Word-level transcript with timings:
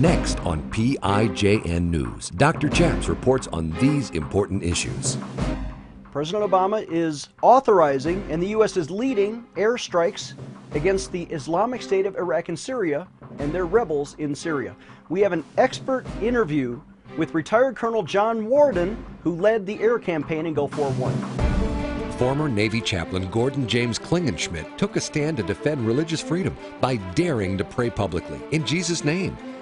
Next 0.00 0.40
on 0.46 0.62
PIJN 0.70 1.90
News, 1.90 2.30
Dr. 2.30 2.70
Chaps 2.70 3.06
reports 3.06 3.48
on 3.48 3.70
these 3.72 4.08
important 4.12 4.62
issues. 4.62 5.18
President 6.10 6.50
Obama 6.50 6.90
is 6.90 7.28
authorizing, 7.42 8.24
and 8.30 8.42
the 8.42 8.46
U.S. 8.46 8.78
is 8.78 8.90
leading, 8.90 9.44
airstrikes 9.56 10.32
against 10.72 11.12
the 11.12 11.24
Islamic 11.24 11.82
State 11.82 12.06
of 12.06 12.16
Iraq 12.16 12.48
and 12.48 12.58
Syria 12.58 13.08
and 13.40 13.52
their 13.52 13.66
rebels 13.66 14.16
in 14.18 14.34
Syria. 14.34 14.74
We 15.10 15.20
have 15.20 15.32
an 15.32 15.44
expert 15.58 16.06
interview 16.22 16.80
with 17.18 17.34
retired 17.34 17.76
Colonel 17.76 18.02
John 18.02 18.46
Warden, 18.46 18.96
who 19.22 19.34
led 19.34 19.66
the 19.66 19.78
air 19.82 19.98
campaign 19.98 20.46
in 20.46 20.54
Gulf 20.54 20.78
War 20.78 20.94
I. 21.10 22.12
Former 22.12 22.48
Navy 22.48 22.80
chaplain 22.80 23.28
Gordon 23.30 23.68
James 23.68 23.98
Klingenschmitt 23.98 24.78
took 24.78 24.96
a 24.96 25.00
stand 25.00 25.36
to 25.36 25.42
defend 25.42 25.86
religious 25.86 26.22
freedom 26.22 26.56
by 26.80 26.96
daring 27.14 27.58
to 27.58 27.64
pray 27.64 27.90
publicly 27.90 28.40
in 28.50 28.64
Jesus' 28.64 29.04
name. 29.04 29.36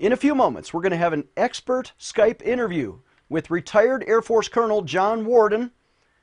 In 0.00 0.12
a 0.14 0.16
few 0.16 0.34
moments, 0.34 0.72
we're 0.72 0.80
going 0.80 0.92
to 0.92 0.96
have 0.96 1.12
an 1.12 1.28
expert 1.36 1.92
Skype 2.00 2.40
interview 2.40 3.00
with 3.28 3.50
retired 3.50 4.02
Air 4.06 4.22
Force 4.22 4.48
Colonel 4.48 4.80
John 4.80 5.26
Warden, 5.26 5.72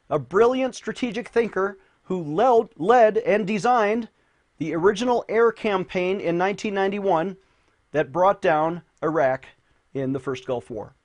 a 0.10 0.18
brilliant 0.18 0.74
strategic 0.74 1.28
thinker 1.28 1.78
who 2.06 2.24
led 2.24 3.18
and 3.20 3.46
designed 3.46 4.10
the 4.58 4.74
original 4.74 5.24
air 5.30 5.52
campaign 5.52 6.20
in 6.20 6.40
1991 6.40 7.38
that 7.92 8.12
brought 8.12 8.42
down 8.42 8.82
Iraq 9.04 9.46
in 9.94 10.12
the 10.12 10.20
first 10.20 10.48
Gulf 10.48 10.72
War. 10.72 10.96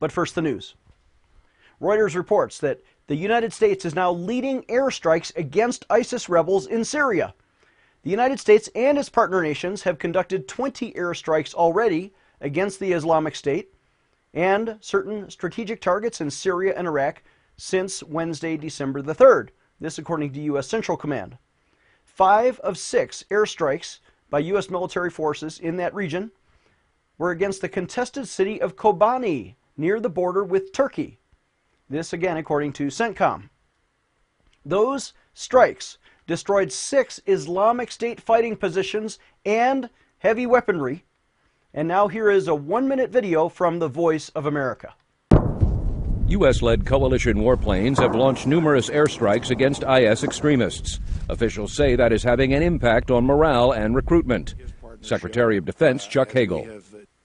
But 0.00 0.10
first, 0.10 0.34
the 0.34 0.40
news. 0.40 0.74
Reuters 1.82 2.14
reports 2.14 2.60
that 2.60 2.80
the 3.08 3.16
United 3.16 3.52
States 3.52 3.84
is 3.84 3.94
now 3.94 4.10
leading 4.10 4.62
airstrikes 4.62 5.36
against 5.36 5.84
ISIS 5.90 6.30
rebels 6.30 6.66
in 6.66 6.82
Syria. 6.82 7.34
The 8.02 8.10
United 8.10 8.38
States 8.38 8.68
and 8.74 8.96
its 8.96 9.08
partner 9.08 9.42
nations 9.42 9.82
have 9.82 9.98
conducted 9.98 10.46
20 10.46 10.92
airstrikes 10.92 11.54
already 11.54 12.14
against 12.40 12.78
the 12.78 12.92
Islamic 12.92 13.34
State 13.34 13.74
and 14.32 14.78
certain 14.80 15.28
strategic 15.30 15.80
targets 15.80 16.20
in 16.20 16.30
Syria 16.30 16.74
and 16.76 16.86
Iraq 16.86 17.22
since 17.56 18.02
Wednesday, 18.02 18.56
December 18.56 19.02
the 19.02 19.14
3rd. 19.14 19.48
This 19.80 19.98
according 19.98 20.32
to 20.32 20.40
U.S. 20.40 20.68
Central 20.68 20.96
Command. 20.96 21.38
Five 22.04 22.60
of 22.60 22.78
six 22.78 23.24
airstrikes 23.30 23.98
by 24.30 24.40
U.S. 24.40 24.70
military 24.70 25.10
forces 25.10 25.58
in 25.58 25.76
that 25.76 25.94
region 25.94 26.30
were 27.16 27.30
against 27.30 27.60
the 27.60 27.68
contested 27.68 28.28
city 28.28 28.60
of 28.60 28.76
Kobani 28.76 29.54
near 29.76 30.00
the 30.00 30.08
border 30.08 30.44
with 30.44 30.72
Turkey. 30.72 31.18
This 31.90 32.12
again 32.12 32.36
according 32.36 32.74
to 32.74 32.88
CENTCOM. 32.88 33.50
Those 34.64 35.14
strikes 35.32 35.98
destroyed 36.28 36.70
six 36.70 37.20
Islamic 37.26 37.90
State 37.90 38.20
fighting 38.20 38.54
positions 38.54 39.18
and 39.44 39.90
heavy 40.18 40.46
weaponry. 40.46 41.04
And 41.74 41.88
now 41.88 42.06
here 42.06 42.30
is 42.30 42.46
a 42.46 42.54
one 42.54 42.86
minute 42.86 43.10
video 43.10 43.48
from 43.48 43.80
the 43.80 43.88
Voice 43.88 44.28
of 44.30 44.46
America. 44.46 44.94
U.S. 46.28 46.60
led 46.60 46.84
coalition 46.84 47.38
warplanes 47.38 47.98
have 47.98 48.14
launched 48.14 48.46
numerous 48.46 48.90
airstrikes 48.90 49.50
against 49.50 49.82
IS 49.82 50.22
extremists. 50.22 51.00
Officials 51.30 51.74
say 51.74 51.96
that 51.96 52.12
is 52.12 52.22
having 52.22 52.52
an 52.52 52.62
impact 52.62 53.10
on 53.10 53.24
morale 53.24 53.72
and 53.72 53.94
recruitment. 53.94 54.54
Secretary 55.00 55.56
of 55.56 55.64
Defense 55.64 56.06
Chuck 56.06 56.32
Hagel. 56.32 56.66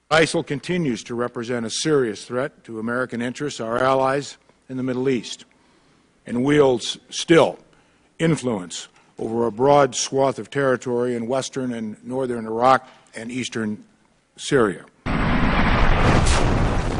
ISIL 0.09 0.45
continues 0.45 1.03
to 1.03 1.15
represent 1.15 1.65
a 1.65 1.69
serious 1.69 2.23
threat 2.23 2.63
to 2.63 2.79
American 2.79 3.21
interests, 3.21 3.59
our 3.59 3.79
allies 3.79 4.37
in 4.69 4.77
the 4.77 4.83
Middle 4.83 5.09
East, 5.09 5.43
and 6.25 6.45
wields 6.45 6.97
still 7.09 7.57
influence 8.19 8.87
over 9.19 9.45
a 9.45 9.51
broad 9.51 9.95
swath 9.95 10.39
of 10.39 10.49
territory 10.49 11.15
in 11.15 11.27
western 11.27 11.73
and 11.73 12.03
northern 12.03 12.45
Iraq 12.45 12.87
and 13.15 13.31
eastern 13.31 13.83
Syria. 14.37 14.85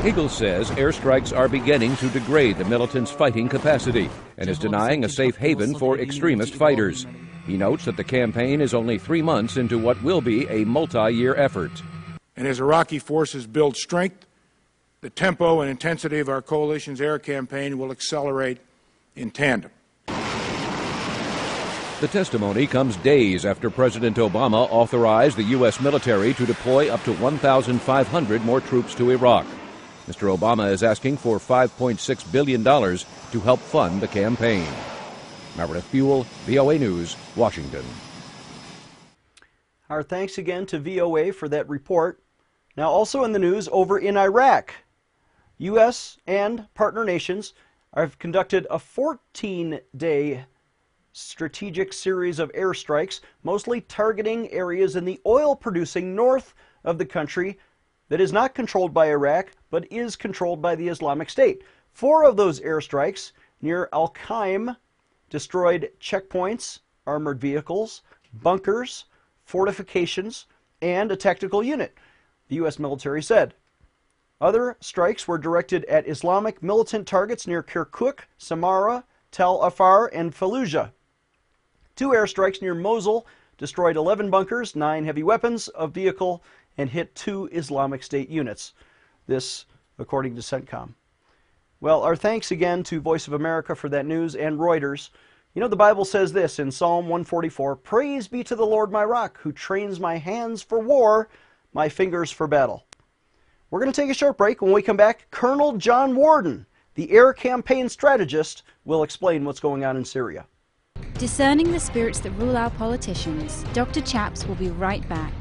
Hagel 0.03 0.28
says 0.28 0.69
airstrikes 0.72 1.35
are 1.35 1.47
beginning 1.47 1.96
to 1.96 2.09
degrade 2.09 2.57
the 2.57 2.66
militant's 2.66 3.09
fighting 3.09 3.47
capacity 3.47 4.09
and 4.38 4.50
is 4.50 4.59
denying 4.59 5.06
a 5.06 5.09
safe 5.09 5.38
haven 5.38 5.78
for 5.78 5.97
extremist 5.97 6.53
fighters. 6.56 7.07
He 7.47 7.56
notes 7.56 7.85
that 7.85 7.96
the 7.96 8.03
campaign 8.03 8.59
is 8.59 8.74
only 8.74 8.97
three 8.97 9.22
months 9.22 9.56
into 9.56 9.80
what 9.80 10.01
will 10.03 10.19
be 10.19 10.47
a 10.50 10.66
multi 10.66 11.09
year 11.13 11.35
effort. 11.35 11.72
And 12.35 12.47
as 12.47 12.59
Iraqi 12.59 13.00
forces 13.00 13.47
build 13.47 13.78
strength, 13.78 14.25
the 15.00 15.09
tempo 15.09 15.62
and 15.62 15.69
intensity 15.69 16.19
of 16.19 16.30
our 16.30 16.41
coalition's 16.41 17.00
air 17.00 17.18
campaign 17.19 17.78
will 17.78 17.91
accelerate 17.91 18.59
in 19.16 19.31
tandem. 19.31 19.72
The 22.03 22.09
testimony 22.09 22.68
comes 22.68 22.97
days 22.97 23.46
after 23.46 23.69
President 23.69 24.18
Obama 24.18 24.68
authorized 24.69 25.38
the 25.38 25.56
U.S. 25.56 25.80
military 25.80 26.34
to 26.34 26.46
deploy 26.46 26.94
up 26.94 27.02
to 27.06 27.14
1,500 27.14 28.44
more 28.44 28.59
troops 28.59 28.94
to 28.96 29.12
Iraq. 29.12 29.46
Mr. 30.06 30.38
Obama 30.38 30.69
is 30.69 30.84
asking 30.84 31.16
for 31.16 31.38
$5.6 31.38 32.30
billion 32.30 32.62
to 32.62 33.40
help 33.40 33.62
fund 33.62 34.02
the 34.02 34.09
campaign. 34.09 34.68
Meredith 35.56 35.90
Buell, 35.94 36.24
VOA 36.46 36.78
News, 36.78 37.16
Washington. 37.38 37.86
Our 39.90 40.03
thanks 40.03 40.38
again 40.38 40.66
to 40.66 40.80
VOA 40.80 41.31
for 41.31 41.47
that 41.47 41.69
report. 41.69 42.22
Now, 42.75 42.90
also 42.90 43.24
in 43.24 43.31
the 43.31 43.40
news 43.40 43.69
over 43.72 43.97
in 43.97 44.18
Iraq, 44.18 44.74
U.S. 45.58 46.18
and 46.28 46.68
partner 46.74 47.06
nations 47.06 47.53
have 47.96 48.19
conducted 48.19 48.68
a 48.69 48.78
14 48.78 49.80
day 49.96 50.44
strategic 51.13 51.94
series 51.94 52.40
of 52.40 52.51
airstrikes, 52.53 53.22
mostly 53.44 53.81
targeting 53.81 54.51
areas 54.51 54.96
in 54.96 55.06
the 55.06 55.22
oil 55.25 55.56
producing 55.56 56.16
north 56.16 56.53
of 56.84 56.97
the 56.97 57.06
country 57.06 57.57
that 58.09 58.19
is 58.19 58.34
not 58.34 58.56
controlled 58.56 58.94
by 58.94 59.07
Iraq 59.07 59.51
but 59.69 59.91
is 59.91 60.16
controlled 60.16 60.62
by 60.62 60.75
the 60.75 60.88
Islamic 60.88 61.29
State. 61.29 61.63
Four 61.91 62.24
of 62.25 62.35
those 62.35 62.59
airstrikes 62.59 63.31
near 63.62 63.90
Al 63.94 64.09
Qaim 64.09 64.75
destroyed 65.29 65.91
checkpoints, 66.00 66.79
armored 67.06 67.40
vehicles, 67.40 68.01
bunkers, 68.34 69.06
fortifications, 69.45 70.47
and 70.81 71.12
a 71.12 71.16
tactical 71.16 71.63
unit, 71.63 71.97
the 72.50 72.56
U.S. 72.56 72.80
military 72.80 73.22
said. 73.22 73.53
Other 74.41 74.78
strikes 74.81 75.28
were 75.28 75.38
directed 75.38 75.85
at 75.85 76.07
Islamic 76.07 76.62
militant 76.62 77.07
targets 77.07 77.47
near 77.47 77.63
Kirkuk, 77.63 78.22
Samarra, 78.38 79.03
Tel 79.31 79.62
Afar, 79.62 80.07
and 80.13 80.34
Fallujah. 80.34 80.91
Two 81.96 82.09
airstrikes 82.09 82.62
near 82.62 82.74
Mosul 82.74 83.28
destroyed 83.58 83.96
11 83.96 84.31
bunkers, 84.31 84.76
nine 84.76 85.06
heavy 85.06 85.22
weapons, 85.22 85.70
a 85.76 85.88
vehicle, 85.88 86.44
and 86.78 86.90
hit 86.90 87.14
two 87.14 87.48
Islamic 87.52 88.02
State 88.02 88.30
units. 88.30 88.74
This, 89.28 89.66
according 90.00 90.36
to 90.36 90.42
CENTCOM. 90.42 90.96
Well, 91.80 92.02
our 92.02 92.16
thanks 92.16 92.50
again 92.50 92.81
to 92.84 93.00
Voice 93.00 93.28
of 93.28 93.34
America 93.34 93.76
for 93.76 93.90
that 93.90 94.08
news 94.08 94.36
and 94.36 94.58
Reuters. 94.58 95.09
You 95.54 95.59
know, 95.59 95.68
the 95.68 95.76
Bible 95.76 96.04
says 96.04 96.34
this 96.34 96.58
in 96.58 96.72
Psalm 96.72 97.06
144 97.06 97.76
Praise 97.76 98.28
be 98.28 98.44
to 98.44 98.56
the 98.56 98.66
Lord 98.66 98.92
my 98.92 99.04
rock, 99.04 99.38
who 99.42 99.52
trains 99.52 100.00
my 100.00 100.18
hands 100.18 100.64
for 100.64 100.80
war, 100.80 101.30
my 101.74 101.90
fingers 101.90 102.31
for 102.31 102.48
battle. 102.48 102.86
We're 103.70 103.81
going 103.81 103.92
to 103.92 104.02
take 104.02 104.10
a 104.10 104.16
short 104.16 104.38
break. 104.38 104.62
When 104.62 104.72
we 104.72 104.81
come 104.81 104.98
back, 104.98 105.28
Colonel 105.30 105.78
John 105.78 106.16
Warden, 106.16 106.66
the 106.96 107.12
air 107.12 107.34
campaign 107.34 107.88
strategist, 107.88 108.63
will 108.84 109.04
explain 109.04 109.46
what's 109.46 109.60
going 109.60 109.86
on 109.86 109.96
in 109.96 110.06
Syria. 110.06 110.48
Discerning 111.17 111.71
the 111.71 111.79
spirits 111.79 112.19
that 112.21 112.31
rule 112.31 112.57
our 112.57 112.69
politicians, 112.71 113.63
Dr. 113.73 114.01
Chaps 114.01 114.45
will 114.45 114.55
be 114.55 114.69
right 114.69 115.07
back. 115.07 115.33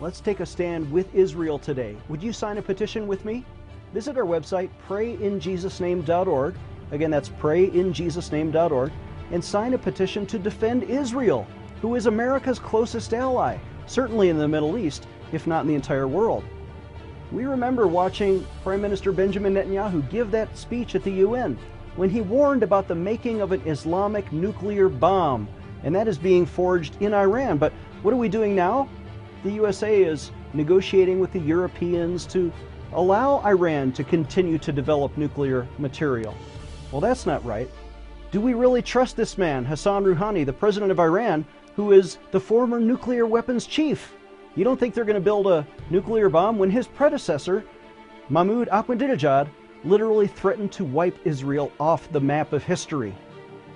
Let's 0.00 0.20
take 0.20 0.40
a 0.40 0.46
stand 0.46 0.90
with 0.90 1.14
Israel 1.14 1.58
today. 1.58 1.96
Would 2.08 2.22
you 2.22 2.32
sign 2.32 2.58
a 2.58 2.62
petition 2.62 3.06
with 3.06 3.24
me? 3.24 3.44
Visit 3.94 4.18
our 4.18 4.24
website, 4.24 4.68
prayinjesusname.org. 4.88 6.54
Again, 6.90 7.10
that's 7.10 7.28
prayinjesusname.org. 7.28 8.92
And 9.30 9.44
sign 9.44 9.74
a 9.74 9.78
petition 9.78 10.26
to 10.26 10.38
defend 10.38 10.82
Israel, 10.82 11.46
who 11.80 11.94
is 11.94 12.06
America's 12.06 12.58
closest 12.58 13.14
ally, 13.14 13.58
certainly 13.86 14.28
in 14.28 14.38
the 14.38 14.48
Middle 14.48 14.76
East, 14.76 15.06
if 15.30 15.46
not 15.46 15.62
in 15.62 15.68
the 15.68 15.74
entire 15.74 16.08
world. 16.08 16.44
We 17.32 17.44
remember 17.44 17.86
watching 17.86 18.46
Prime 18.62 18.82
Minister 18.82 19.10
Benjamin 19.10 19.54
Netanyahu 19.54 20.08
give 20.10 20.30
that 20.30 20.56
speech 20.56 20.94
at 20.94 21.02
the 21.02 21.12
UN 21.12 21.58
when 21.96 22.10
he 22.10 22.20
warned 22.20 22.62
about 22.62 22.88
the 22.88 22.94
making 22.94 23.40
of 23.40 23.52
an 23.52 23.62
Islamic 23.66 24.30
nuclear 24.32 24.88
bomb, 24.88 25.48
and 25.82 25.94
that 25.94 26.08
is 26.08 26.18
being 26.18 26.46
forged 26.46 27.00
in 27.00 27.14
Iran. 27.14 27.58
But 27.58 27.72
what 28.02 28.14
are 28.14 28.18
we 28.18 28.28
doing 28.28 28.54
now? 28.54 28.88
the 29.42 29.52
USA 29.52 30.02
is 30.02 30.30
negotiating 30.54 31.18
with 31.18 31.32
the 31.32 31.40
Europeans 31.40 32.26
to 32.26 32.52
allow 32.92 33.40
Iran 33.44 33.92
to 33.92 34.04
continue 34.04 34.58
to 34.58 34.72
develop 34.72 35.16
nuclear 35.16 35.66
material. 35.78 36.34
Well, 36.90 37.00
that's 37.00 37.26
not 37.26 37.44
right. 37.44 37.68
Do 38.30 38.40
we 38.40 38.54
really 38.54 38.82
trust 38.82 39.16
this 39.16 39.36
man, 39.36 39.64
Hassan 39.64 40.04
Rouhani, 40.04 40.46
the 40.46 40.52
president 40.52 40.90
of 40.90 41.00
Iran, 41.00 41.44
who 41.74 41.92
is 41.92 42.18
the 42.30 42.40
former 42.40 42.80
nuclear 42.80 43.26
weapons 43.26 43.66
chief? 43.66 44.14
You 44.54 44.64
don't 44.64 44.78
think 44.78 44.94
they're 44.94 45.04
going 45.04 45.14
to 45.14 45.20
build 45.20 45.46
a 45.46 45.66
nuclear 45.88 46.28
bomb 46.28 46.58
when 46.58 46.70
his 46.70 46.86
predecessor, 46.86 47.64
Mahmoud 48.28 48.68
Ahmadinejad, 48.68 49.48
literally 49.84 50.26
threatened 50.26 50.72
to 50.72 50.84
wipe 50.84 51.18
Israel 51.24 51.72
off 51.80 52.10
the 52.12 52.20
map 52.20 52.52
of 52.52 52.62
history? 52.62 53.14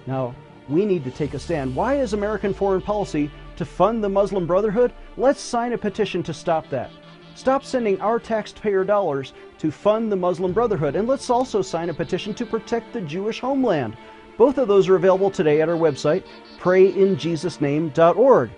Now, 0.07 0.35
we 0.69 0.85
need 0.85 1.05
to 1.05 1.11
take 1.11 1.35
a 1.35 1.39
stand. 1.39 1.75
Why 1.75 1.95
is 1.95 2.13
American 2.13 2.53
foreign 2.53 2.83
policy 2.83 3.31
to 3.57 3.65
fund 3.65 4.05
the 4.05 4.09
Muslim 4.09 4.47
Brotherhood? 4.47 4.93
Let's 5.17 5.41
sign 5.41 5.73
a 5.73 5.79
petition 5.79 6.23
to 6.25 6.35
stop 6.35 6.69
that. 6.71 6.91
Stop 7.35 7.65
sending 7.65 8.01
our 8.01 8.19
taxpayer 8.19 8.85
dollars 8.85 9.33
to 9.59 9.71
fund 9.71 10.11
the 10.11 10.17
Muslim 10.17 10.53
Brotherhood, 10.53 10.97
and 10.97 11.09
let's 11.09 11.31
also 11.31 11.63
sign 11.63 11.89
a 11.91 11.95
petition 11.95 12.35
to 12.35 12.47
protect 12.47 12.93
the 12.93 13.01
Jewish 13.01 13.41
homeland. 13.41 13.97
Both 14.37 14.59
of 14.59 14.69
those 14.69 14.89
are 14.89 14.97
available 14.97 15.31
today 15.31 15.63
at 15.63 15.69
our 15.69 15.77
website, 15.77 16.25
prayinjesusname.org. 16.59 18.51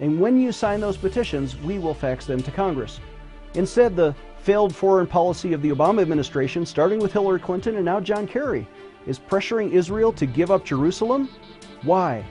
And 0.00 0.18
when 0.18 0.40
you 0.40 0.50
sign 0.50 0.80
those 0.80 0.96
petitions, 0.96 1.56
we 1.58 1.78
will 1.78 1.94
fax 1.94 2.26
them 2.26 2.42
to 2.42 2.50
Congress. 2.50 3.00
Instead, 3.54 3.94
the 3.94 4.14
failed 4.38 4.74
foreign 4.74 5.06
policy 5.06 5.52
of 5.52 5.60
the 5.60 5.70
Obama 5.70 6.00
administration, 6.00 6.64
starting 6.64 6.98
with 6.98 7.12
Hillary 7.12 7.40
Clinton 7.40 7.76
and 7.76 7.84
now 7.84 8.00
John 8.00 8.26
Kerry, 8.26 8.66
is 9.06 9.18
pressuring 9.18 9.72
Israel 9.72 10.12
to 10.12 10.26
give 10.26 10.50
up 10.50 10.64
Jerusalem? 10.64 11.28
Why? 11.82 12.24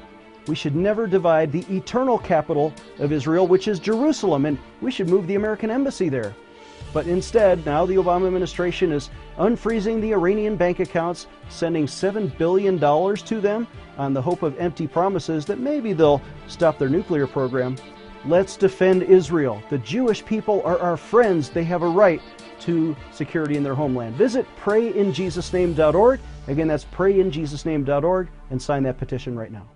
We 0.47 0.55
should 0.55 0.75
never 0.75 1.05
divide 1.05 1.51
the 1.51 1.65
eternal 1.69 2.17
capital 2.17 2.73
of 2.97 3.11
Israel, 3.11 3.45
which 3.45 3.67
is 3.67 3.79
Jerusalem, 3.79 4.45
and 4.45 4.57
we 4.81 4.89
should 4.89 5.09
move 5.09 5.27
the 5.27 5.35
American 5.35 5.69
embassy 5.69 6.09
there. 6.09 6.35
But 6.93 7.07
instead, 7.07 7.65
now 7.65 7.85
the 7.85 7.95
Obama 7.95 8.27
administration 8.27 8.91
is 8.91 9.09
unfreezing 9.37 10.01
the 10.01 10.13
Iranian 10.13 10.55
bank 10.55 10.79
accounts, 10.79 11.27
sending 11.49 11.85
$7 11.85 12.35
billion 12.37 12.79
to 12.79 13.41
them 13.41 13.67
on 13.97 14.13
the 14.13 14.21
hope 14.21 14.43
of 14.43 14.57
empty 14.59 14.87
promises 14.87 15.45
that 15.45 15.59
maybe 15.59 15.93
they'll 15.93 16.21
stop 16.47 16.77
their 16.77 16.89
nuclear 16.89 17.27
program. 17.27 17.75
Let's 18.25 18.57
defend 18.57 19.03
Israel. 19.03 19.61
The 19.69 19.77
Jewish 19.77 20.25
people 20.25 20.61
are 20.63 20.79
our 20.79 20.97
friends. 20.97 21.49
They 21.49 21.63
have 21.65 21.83
a 21.83 21.87
right 21.87 22.21
to 22.61 22.95
security 23.13 23.55
in 23.55 23.63
their 23.63 23.75
homeland. 23.75 24.15
Visit 24.15 24.45
prayinjesusname.org. 24.61 26.19
Again, 26.47 26.67
that's 26.67 26.85
prayinjesusname.org 26.85 28.27
and 28.49 28.61
sign 28.61 28.83
that 28.83 28.97
petition 28.97 29.37
right 29.37 29.51
now. 29.51 29.69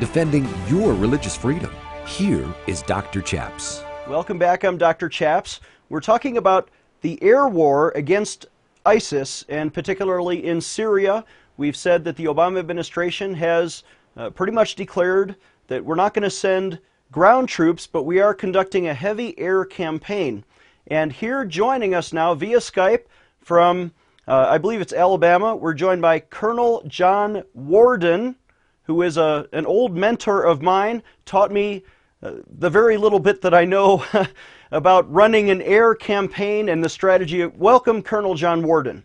Defending 0.00 0.48
your 0.66 0.92
religious 0.94 1.36
freedom. 1.36 1.72
Here 2.06 2.46
is 2.66 2.82
Dr. 2.82 3.22
Chaps. 3.22 3.82
Welcome 4.08 4.38
back. 4.38 4.64
I'm 4.64 4.76
Dr. 4.76 5.08
Chaps. 5.08 5.60
We're 5.90 5.98
talking 5.98 6.36
about 6.36 6.70
the 7.00 7.20
air 7.20 7.48
war 7.48 7.92
against 7.96 8.46
ISIS, 8.86 9.44
and 9.48 9.74
particularly 9.74 10.46
in 10.46 10.60
Syria. 10.60 11.24
We've 11.56 11.76
said 11.76 12.04
that 12.04 12.14
the 12.14 12.26
Obama 12.26 12.60
administration 12.60 13.34
has 13.34 13.82
uh, 14.16 14.30
pretty 14.30 14.52
much 14.52 14.76
declared 14.76 15.34
that 15.66 15.84
we're 15.84 15.96
not 15.96 16.14
going 16.14 16.22
to 16.22 16.30
send 16.30 16.78
ground 17.10 17.48
troops, 17.48 17.88
but 17.88 18.04
we 18.04 18.20
are 18.20 18.32
conducting 18.32 18.86
a 18.86 18.94
heavy 18.94 19.36
air 19.36 19.64
campaign. 19.64 20.44
And 20.86 21.12
here 21.12 21.44
joining 21.44 21.92
us 21.92 22.12
now 22.12 22.34
via 22.34 22.58
Skype 22.58 23.06
from, 23.40 23.90
uh, 24.28 24.46
I 24.48 24.58
believe 24.58 24.80
it's 24.80 24.92
Alabama, 24.92 25.56
we're 25.56 25.74
joined 25.74 26.02
by 26.02 26.20
Colonel 26.20 26.84
John 26.86 27.42
Warden, 27.52 28.36
who 28.84 29.02
is 29.02 29.16
a, 29.16 29.48
an 29.52 29.66
old 29.66 29.96
mentor 29.96 30.44
of 30.44 30.62
mine, 30.62 31.02
taught 31.24 31.50
me 31.50 31.82
uh, 32.22 32.34
the 32.46 32.70
very 32.70 32.96
little 32.96 33.18
bit 33.18 33.42
that 33.42 33.54
I 33.54 33.64
know 33.64 34.04
about 34.70 35.10
running 35.12 35.50
an 35.50 35.62
air 35.62 35.94
campaign 35.94 36.68
and 36.68 36.82
the 36.82 36.88
strategy. 36.88 37.44
Welcome, 37.46 38.02
Colonel 38.02 38.34
John 38.34 38.62
Warden. 38.62 39.04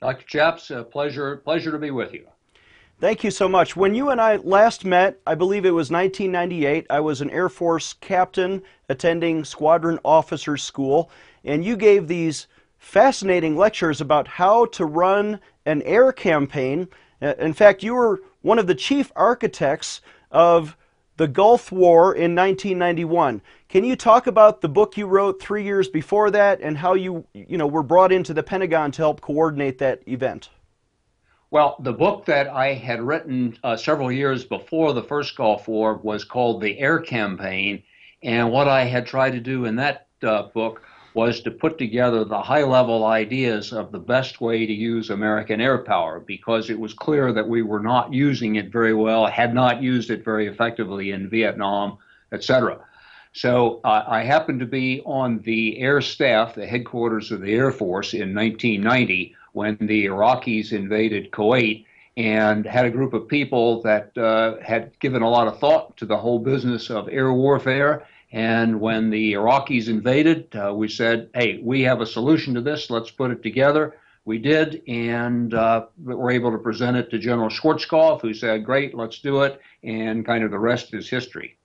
Dr. 0.00 0.26
Chaps, 0.26 0.70
a 0.70 0.84
pleasure, 0.84 1.38
pleasure 1.38 1.72
to 1.72 1.78
be 1.78 1.90
with 1.90 2.12
you. 2.12 2.26
Thank 3.00 3.22
you 3.22 3.30
so 3.30 3.48
much. 3.48 3.76
When 3.76 3.94
you 3.94 4.10
and 4.10 4.20
I 4.20 4.36
last 4.36 4.84
met, 4.84 5.20
I 5.26 5.34
believe 5.34 5.64
it 5.64 5.70
was 5.70 5.90
1998, 5.90 6.86
I 6.90 7.00
was 7.00 7.20
an 7.20 7.30
Air 7.30 7.48
Force 7.48 7.92
captain 7.92 8.62
attending 8.88 9.44
Squadron 9.44 10.00
Officer 10.04 10.56
School, 10.56 11.10
and 11.44 11.64
you 11.64 11.76
gave 11.76 12.08
these 12.08 12.48
fascinating 12.78 13.56
lectures 13.56 14.00
about 14.00 14.26
how 14.26 14.66
to 14.66 14.84
run 14.84 15.38
an 15.66 15.82
air 15.82 16.12
campaign. 16.12 16.88
Uh, 17.22 17.34
in 17.38 17.52
fact, 17.52 17.82
you 17.82 17.94
were 17.94 18.20
one 18.42 18.58
of 18.58 18.66
the 18.66 18.74
chief 18.74 19.12
architects 19.14 20.00
of 20.30 20.76
the 21.18 21.28
Gulf 21.28 21.72
War 21.72 22.14
in 22.14 22.34
1991. 22.34 23.42
Can 23.68 23.84
you 23.84 23.96
talk 23.96 24.28
about 24.28 24.60
the 24.60 24.68
book 24.68 24.96
you 24.96 25.06
wrote 25.06 25.42
three 25.42 25.64
years 25.64 25.88
before 25.88 26.30
that 26.30 26.60
and 26.60 26.78
how 26.78 26.94
you, 26.94 27.26
you 27.34 27.58
know, 27.58 27.66
were 27.66 27.82
brought 27.82 28.12
into 28.12 28.32
the 28.32 28.42
Pentagon 28.42 28.92
to 28.92 29.02
help 29.02 29.20
coordinate 29.20 29.78
that 29.78 30.00
event? 30.06 30.48
Well, 31.50 31.76
the 31.80 31.92
book 31.92 32.24
that 32.26 32.48
I 32.48 32.74
had 32.74 33.00
written 33.00 33.58
uh, 33.64 33.76
several 33.76 34.12
years 34.12 34.44
before 34.44 34.92
the 34.92 35.02
first 35.02 35.36
Gulf 35.36 35.66
War 35.66 35.96
was 35.96 36.22
called 36.22 36.62
The 36.62 36.78
Air 36.78 37.00
Campaign. 37.00 37.82
And 38.22 38.52
what 38.52 38.68
I 38.68 38.84
had 38.84 39.06
tried 39.06 39.32
to 39.32 39.40
do 39.40 39.64
in 39.64 39.76
that 39.76 40.06
uh, 40.22 40.44
book 40.44 40.82
was 41.18 41.40
to 41.40 41.50
put 41.50 41.78
together 41.78 42.24
the 42.24 42.40
high 42.40 42.62
level 42.62 43.04
ideas 43.04 43.72
of 43.72 43.90
the 43.90 43.98
best 43.98 44.40
way 44.40 44.64
to 44.64 44.72
use 44.72 45.10
American 45.10 45.60
air 45.60 45.78
power 45.78 46.20
because 46.20 46.70
it 46.70 46.78
was 46.78 46.94
clear 46.94 47.32
that 47.32 47.48
we 47.48 47.60
were 47.60 47.80
not 47.80 48.12
using 48.12 48.54
it 48.54 48.70
very 48.70 48.94
well, 48.94 49.26
had 49.26 49.52
not 49.52 49.82
used 49.82 50.10
it 50.10 50.24
very 50.24 50.46
effectively 50.46 51.10
in 51.10 51.28
Vietnam, 51.28 51.98
etc. 52.30 52.78
So 53.32 53.80
uh, 53.82 54.04
I 54.06 54.22
happened 54.22 54.60
to 54.60 54.66
be 54.66 55.02
on 55.04 55.40
the 55.40 55.80
air 55.80 56.00
staff, 56.00 56.54
the 56.54 56.68
headquarters 56.68 57.32
of 57.32 57.40
the 57.40 57.52
Air 57.52 57.72
Force 57.72 58.14
in 58.14 58.32
1990 58.32 59.34
when 59.54 59.76
the 59.80 60.06
Iraqis 60.06 60.70
invaded 60.70 61.32
Kuwait 61.32 61.84
and 62.16 62.64
had 62.64 62.86
a 62.86 62.90
group 62.90 63.12
of 63.12 63.26
people 63.26 63.82
that 63.82 64.16
uh, 64.16 64.54
had 64.62 64.96
given 65.00 65.22
a 65.22 65.28
lot 65.28 65.48
of 65.48 65.58
thought 65.58 65.96
to 65.96 66.06
the 66.06 66.16
whole 66.16 66.38
business 66.38 66.90
of 66.90 67.08
air 67.08 67.32
warfare. 67.32 68.06
And 68.30 68.80
when 68.80 69.10
the 69.10 69.32
Iraqis 69.32 69.88
invaded, 69.88 70.54
uh, 70.54 70.74
we 70.74 70.88
said, 70.88 71.30
hey, 71.34 71.60
we 71.62 71.82
have 71.82 72.00
a 72.00 72.06
solution 72.06 72.54
to 72.54 72.60
this. 72.60 72.90
Let's 72.90 73.10
put 73.10 73.30
it 73.30 73.42
together. 73.42 73.96
We 74.26 74.38
did, 74.38 74.82
and 74.86 75.54
uh, 75.54 75.86
were 76.02 76.30
able 76.30 76.52
to 76.52 76.58
present 76.58 76.98
it 76.98 77.10
to 77.10 77.18
General 77.18 77.48
Schwarzkopf, 77.48 78.20
who 78.20 78.34
said, 78.34 78.62
great, 78.62 78.94
let's 78.94 79.20
do 79.20 79.42
it. 79.42 79.58
And 79.82 80.26
kind 80.26 80.44
of 80.44 80.50
the 80.50 80.58
rest 80.58 80.92
is 80.92 81.08
history. 81.08 81.56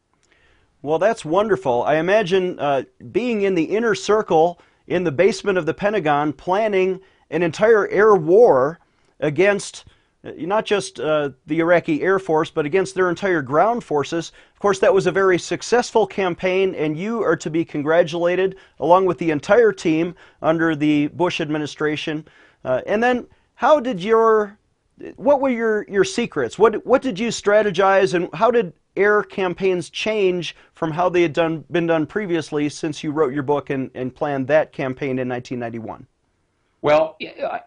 Well, 0.81 0.99
that's 0.99 1.25
wonderful. 1.25 1.83
I 1.83 1.95
imagine 1.95 2.57
uh, 2.59 2.83
being 3.11 3.41
in 3.41 3.55
the 3.55 3.63
inner 3.63 3.95
circle 3.95 4.61
in 4.87 5.03
the 5.03 5.11
basement 5.11 5.57
of 5.57 5.65
the 5.65 5.73
Pentagon 5.73 6.31
planning 6.31 7.01
an 7.29 7.41
entire 7.41 7.87
air 7.89 8.15
war 8.15 8.79
against 9.19 9.85
not 10.23 10.65
just 10.65 10.99
uh, 10.99 11.31
the 11.45 11.59
Iraqi 11.59 12.01
Air 12.01 12.17
Force, 12.19 12.49
but 12.49 12.65
against 12.65 12.95
their 12.95 13.09
entire 13.09 13.41
ground 13.41 13.83
forces. 13.83 14.31
Of 14.53 14.59
course, 14.59 14.79
that 14.79 14.93
was 14.93 15.05
a 15.05 15.11
very 15.11 15.37
successful 15.37 16.07
campaign, 16.07 16.73
and 16.75 16.97
you 16.97 17.21
are 17.23 17.35
to 17.37 17.49
be 17.49 17.65
congratulated 17.65 18.55
along 18.79 19.05
with 19.05 19.17
the 19.17 19.31
entire 19.31 19.73
team 19.73 20.15
under 20.41 20.75
the 20.75 21.07
Bush 21.07 21.41
administration. 21.41 22.25
Uh, 22.63 22.81
and 22.85 23.03
then, 23.03 23.27
how 23.55 23.79
did 23.79 24.01
your 24.01 24.57
what 25.15 25.41
were 25.41 25.49
your, 25.49 25.85
your 25.89 26.03
secrets? 26.03 26.57
What 26.57 26.85
what 26.85 27.01
did 27.01 27.19
you 27.19 27.29
strategize, 27.29 28.13
and 28.13 28.29
how 28.33 28.51
did 28.51 28.73
air 28.95 29.23
campaigns 29.23 29.89
change 29.89 30.55
from 30.73 30.91
how 30.91 31.09
they 31.09 31.23
had 31.23 31.33
done 31.33 31.65
been 31.71 31.87
done 31.87 32.05
previously 32.05 32.69
since 32.69 33.03
you 33.03 33.11
wrote 33.11 33.33
your 33.33 33.43
book 33.43 33.69
and, 33.69 33.91
and 33.95 34.15
planned 34.15 34.47
that 34.47 34.71
campaign 34.71 35.19
in 35.19 35.27
1991? 35.27 36.07
Well, 36.83 37.15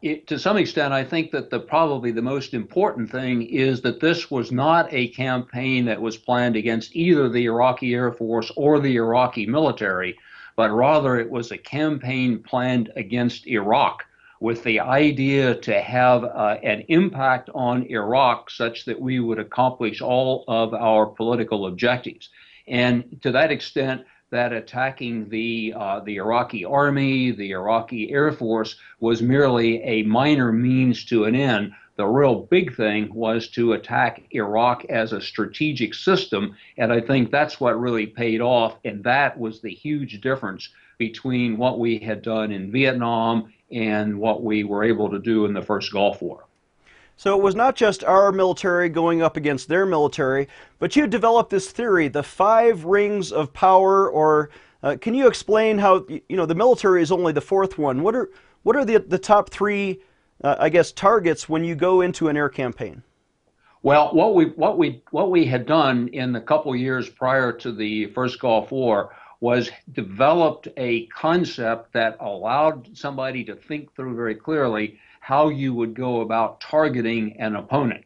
it, 0.03 0.27
to 0.27 0.39
some 0.39 0.59
extent, 0.59 0.93
I 0.93 1.03
think 1.03 1.31
that 1.31 1.49
the 1.49 1.59
probably 1.59 2.11
the 2.11 2.21
most 2.21 2.53
important 2.53 3.11
thing 3.11 3.41
is 3.41 3.81
that 3.81 3.99
this 3.99 4.31
was 4.31 4.53
not 4.53 4.93
a 4.93 5.09
campaign 5.09 5.87
that 5.87 6.03
was 6.03 6.19
planned 6.19 6.55
against 6.55 6.95
either 6.95 7.31
the 7.31 7.47
Iraqi 7.47 7.95
Air 7.95 8.13
Force 8.13 8.53
or 8.57 8.79
the 8.79 8.97
Iraqi 8.97 9.47
military, 9.47 10.19
but 10.55 10.71
rather 10.71 11.19
it 11.19 11.31
was 11.31 11.51
a 11.51 11.57
campaign 11.57 12.43
planned 12.43 12.93
against 12.95 13.47
Iraq 13.47 14.05
with 14.41 14.63
the 14.65 14.81
idea 14.81 15.55
to 15.55 15.81
have 15.81 16.23
uh, 16.23 16.59
an 16.63 16.85
impact 16.89 17.49
on 17.55 17.85
Iraq 17.85 18.51
such 18.51 18.85
that 18.85 19.01
we 19.01 19.19
would 19.19 19.39
accomplish 19.39 20.03
all 20.03 20.45
of 20.47 20.75
our 20.75 21.07
political 21.07 21.69
objectives. 21.69 22.29
And 22.69 23.19
to 23.23 23.33
that 23.33 23.51
extent, 23.51 24.05
that 24.37 24.53
attacking 24.53 25.29
the 25.31 25.73
uh, 25.75 26.01
the 26.01 26.17
Iraqi 26.17 26.65
army, 26.65 27.31
the 27.31 27.53
Iraqi 27.53 28.13
air 28.13 28.31
force, 28.31 28.77
was 29.01 29.23
merely 29.23 29.83
a 29.83 30.03
minor 30.03 30.53
means 30.53 31.05
to 31.07 31.25
an 31.25 31.35
end. 31.35 31.73
The 31.97 32.07
real 32.07 32.43
big 32.43 32.77
thing 32.77 33.13
was 33.15 33.49
to 33.53 33.73
attack 33.73 34.23
Iraq 34.33 34.85
as 34.91 35.15
a 35.15 35.23
strategic 35.23 35.95
system, 35.95 36.55
and 36.77 36.93
I 36.93 37.01
think 37.01 37.31
that's 37.31 37.59
what 37.59 37.81
really 37.81 38.07
paid 38.07 38.43
off. 38.43 38.77
And 38.85 39.03
that 39.05 39.39
was 39.39 39.63
the 39.63 39.73
huge 39.73 40.21
difference 40.21 40.69
between 40.99 41.57
what 41.57 41.79
we 41.79 41.99
had 41.99 42.21
done 42.21 42.53
in 42.53 42.71
Vietnam 42.71 43.51
and 43.73 44.19
what 44.19 44.43
we 44.43 44.65
were 44.65 44.85
able 44.85 45.09
to 45.11 45.19
do 45.19 45.47
in 45.47 45.55
the 45.55 45.63
first 45.63 45.91
Gulf 45.91 46.21
War. 46.21 46.45
So 47.17 47.37
it 47.37 47.43
was 47.43 47.55
not 47.55 47.77
just 47.77 48.05
our 48.05 48.31
military 48.31 48.91
going 48.91 49.23
up 49.23 49.39
against 49.39 49.69
their 49.69 49.87
military, 49.87 50.49
but 50.79 50.97
you 50.97 51.07
developed 51.07 51.49
this 51.49 51.71
theory, 51.71 52.09
the 52.09 52.23
five 52.23 52.85
rings 52.85 53.33
of 53.33 53.55
power. 53.55 54.09
Or 54.09 54.51
uh, 54.83 54.97
can 55.01 55.15
you 55.15 55.27
explain 55.27 55.79
how 55.79 56.07
you 56.09 56.37
know 56.37 56.45
the 56.45 56.55
military 56.55 57.03
is 57.03 57.11
only 57.11 57.33
the 57.33 57.41
fourth 57.41 57.79
one? 57.79 58.03
What 58.03 58.15
are 58.15 58.29
what 58.65 58.77
are 58.77 58.85
the 58.85 58.99
the 58.99 59.19
top 59.19 59.49
three, 59.49 60.03
uh, 60.45 60.57
I 60.59 60.69
guess, 60.69 60.93
targets 60.93 61.49
when 61.49 61.65
you 61.65 61.75
go 61.75 62.03
into 62.03 62.29
an 62.29 62.37
air 62.37 62.51
campaign? 62.51 63.03
Well, 63.83 64.13
what 64.13 64.35
we 64.35 64.47
what 64.51 64.77
we 64.77 65.03
what 65.11 65.31
we 65.31 65.47
had 65.47 65.65
done 65.65 66.09
in 66.09 66.33
the 66.33 66.41
couple 66.41 66.77
years 66.77 67.09
prior 67.09 67.51
to 67.53 67.73
the 67.73 68.07
first 68.07 68.39
Gulf 68.41 68.71
War 68.71 69.17
was 69.41 69.71
developed 69.93 70.69
a 70.77 71.07
concept 71.07 71.93
that 71.93 72.17
allowed 72.21 72.91
somebody 72.97 73.45
to 73.45 73.55
think 73.55 73.95
through 73.95 74.17
very 74.17 74.35
clearly 74.35 74.99
how 75.27 75.49
you 75.49 75.75
would 75.75 75.93
go 75.93 76.21
about 76.21 76.61
targeting 76.61 77.35
an 77.41 77.57
opponent. 77.57 78.05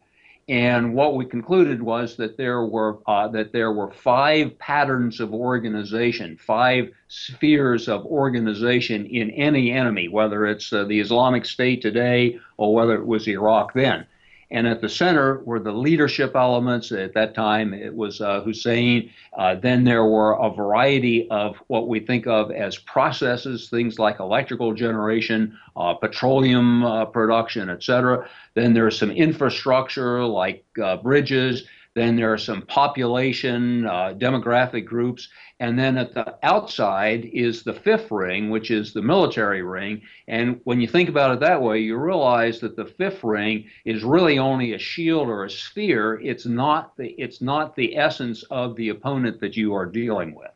And 0.49 0.95
what 0.95 1.17
we 1.17 1.27
concluded 1.27 1.83
was 1.83 2.17
that 2.17 2.39
there 2.39 2.65
were 2.65 3.01
uh, 3.07 3.29
that 3.29 3.53
there 3.53 3.73
were 3.73 3.91
five 3.91 4.59
patterns 4.59 5.21
of 5.21 5.35
organization, 5.35 6.39
five 6.39 6.89
spheres 7.09 7.89
of 7.89 8.07
organization 8.07 9.05
in 9.05 9.29
any 9.33 9.71
enemy, 9.71 10.09
whether 10.09 10.47
it's 10.47 10.73
uh, 10.73 10.85
the 10.85 10.99
Islamic 10.99 11.45
State 11.45 11.83
today 11.83 12.41
or 12.57 12.75
whether 12.75 12.95
it 12.95 13.07
was 13.07 13.29
Iraq 13.29 13.75
then. 13.75 14.07
And 14.53 14.67
at 14.67 14.81
the 14.81 14.89
center 14.89 15.43
were 15.45 15.61
the 15.61 15.73
leadership 15.73 16.35
elements. 16.35 16.91
At 16.91 17.15
that 17.15 17.35
time, 17.35 17.73
it 17.73 17.95
was 17.95 18.21
uh, 18.21 18.41
Hussein. 18.41 19.11
Uh, 19.39 19.55
then 19.55 19.85
there 19.85 20.05
were 20.07 20.33
a 20.33 20.51
variety 20.51 21.31
of 21.31 21.57
what 21.69 21.87
we 21.87 22.01
think 22.01 22.27
of 22.27 22.51
as 22.51 22.77
processes, 22.77 23.69
things 23.71 23.99
like 23.99 24.19
electrical 24.19 24.75
generation, 24.75 25.57
uh, 25.77 25.95
petroleum 25.95 26.85
uh, 26.85 27.05
production, 27.05 27.71
cetera. 27.81 28.29
Then 28.55 28.75
there's 28.75 28.99
some 28.99 29.13
infrastructure 29.13 30.25
like 30.25 30.65
uh, 30.83 30.97
bridges. 30.97 31.65
Then 31.95 32.15
there 32.15 32.33
are 32.33 32.39
some 32.39 32.63
population, 32.63 33.85
uh, 33.85 34.15
demographic 34.17 34.85
groups, 34.85 35.29
and 35.59 35.79
then 35.79 35.99
at 35.99 36.15
the 36.15 36.37
outside 36.45 37.29
is 37.33 37.63
the 37.63 37.73
fifth 37.73 38.11
ring, 38.11 38.49
which 38.49 38.71
is 38.71 38.93
the 38.93 39.03
military 39.03 39.63
ring. 39.63 40.03
And 40.29 40.61
when 40.65 40.81
you 40.81 40.87
think 40.87 41.09
about 41.09 41.33
it 41.33 41.41
that 41.41 41.61
way, 41.61 41.81
you 41.81 41.97
realize 41.97 42.61
that 42.61 42.77
the 42.77 42.85
fifth 42.85 43.25
ring 43.25 43.67
is 43.85 44.05
really 44.05 44.39
only 44.39 44.73
a 44.73 44.79
shield 44.79 45.29
or 45.29 45.45
a 45.45 45.51
sphere. 45.51 46.21
It's 46.23 46.47
not 46.47 46.97
the 46.97 47.09
it's 47.19 47.43
not 47.43 47.75
the 47.75 47.97
essence 47.97 48.45
of 48.45 48.77
the 48.77 48.91
opponent 48.91 49.41
that 49.41 49.57
you 49.57 49.75
are 49.75 49.87
dealing 49.87 50.35
with. 50.35 50.51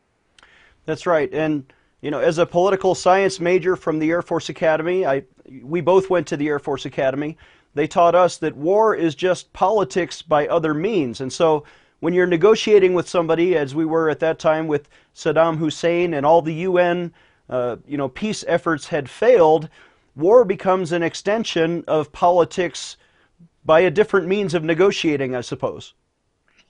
That's 0.86 1.04
right. 1.04 1.32
And 1.32 1.70
you 2.00 2.10
know, 2.10 2.20
as 2.20 2.38
a 2.38 2.46
political 2.46 2.94
science 2.94 3.40
major 3.40 3.76
from 3.76 3.98
the 3.98 4.10
Air 4.10 4.22
Force 4.22 4.48
Academy, 4.50 5.04
I 5.04 5.24
we 5.62 5.80
both 5.80 6.10
went 6.10 6.26
to 6.28 6.36
the 6.36 6.48
Air 6.48 6.58
Force 6.58 6.84
Academy. 6.84 7.36
They 7.74 7.86
taught 7.86 8.14
us 8.14 8.38
that 8.38 8.56
war 8.56 8.94
is 8.94 9.14
just 9.14 9.52
politics 9.52 10.22
by 10.22 10.46
other 10.46 10.74
means. 10.74 11.20
And 11.20 11.32
so 11.32 11.64
when 12.00 12.14
you're 12.14 12.26
negotiating 12.26 12.94
with 12.94 13.08
somebody, 13.08 13.56
as 13.56 13.74
we 13.74 13.84
were 13.84 14.08
at 14.08 14.20
that 14.20 14.38
time 14.38 14.66
with 14.66 14.88
Saddam 15.14 15.56
Hussein 15.58 16.14
and 16.14 16.24
all 16.24 16.42
the 16.42 16.54
UN, 16.54 17.12
uh, 17.48 17.76
you 17.86 17.96
know, 17.96 18.08
peace 18.08 18.44
efforts 18.46 18.88
had 18.88 19.08
failed, 19.10 19.68
war 20.14 20.44
becomes 20.44 20.92
an 20.92 21.02
extension 21.02 21.84
of 21.88 22.12
politics 22.12 22.96
by 23.64 23.80
a 23.80 23.90
different 23.90 24.26
means 24.26 24.54
of 24.54 24.62
negotiating, 24.62 25.34
I 25.34 25.40
suppose. 25.40 25.94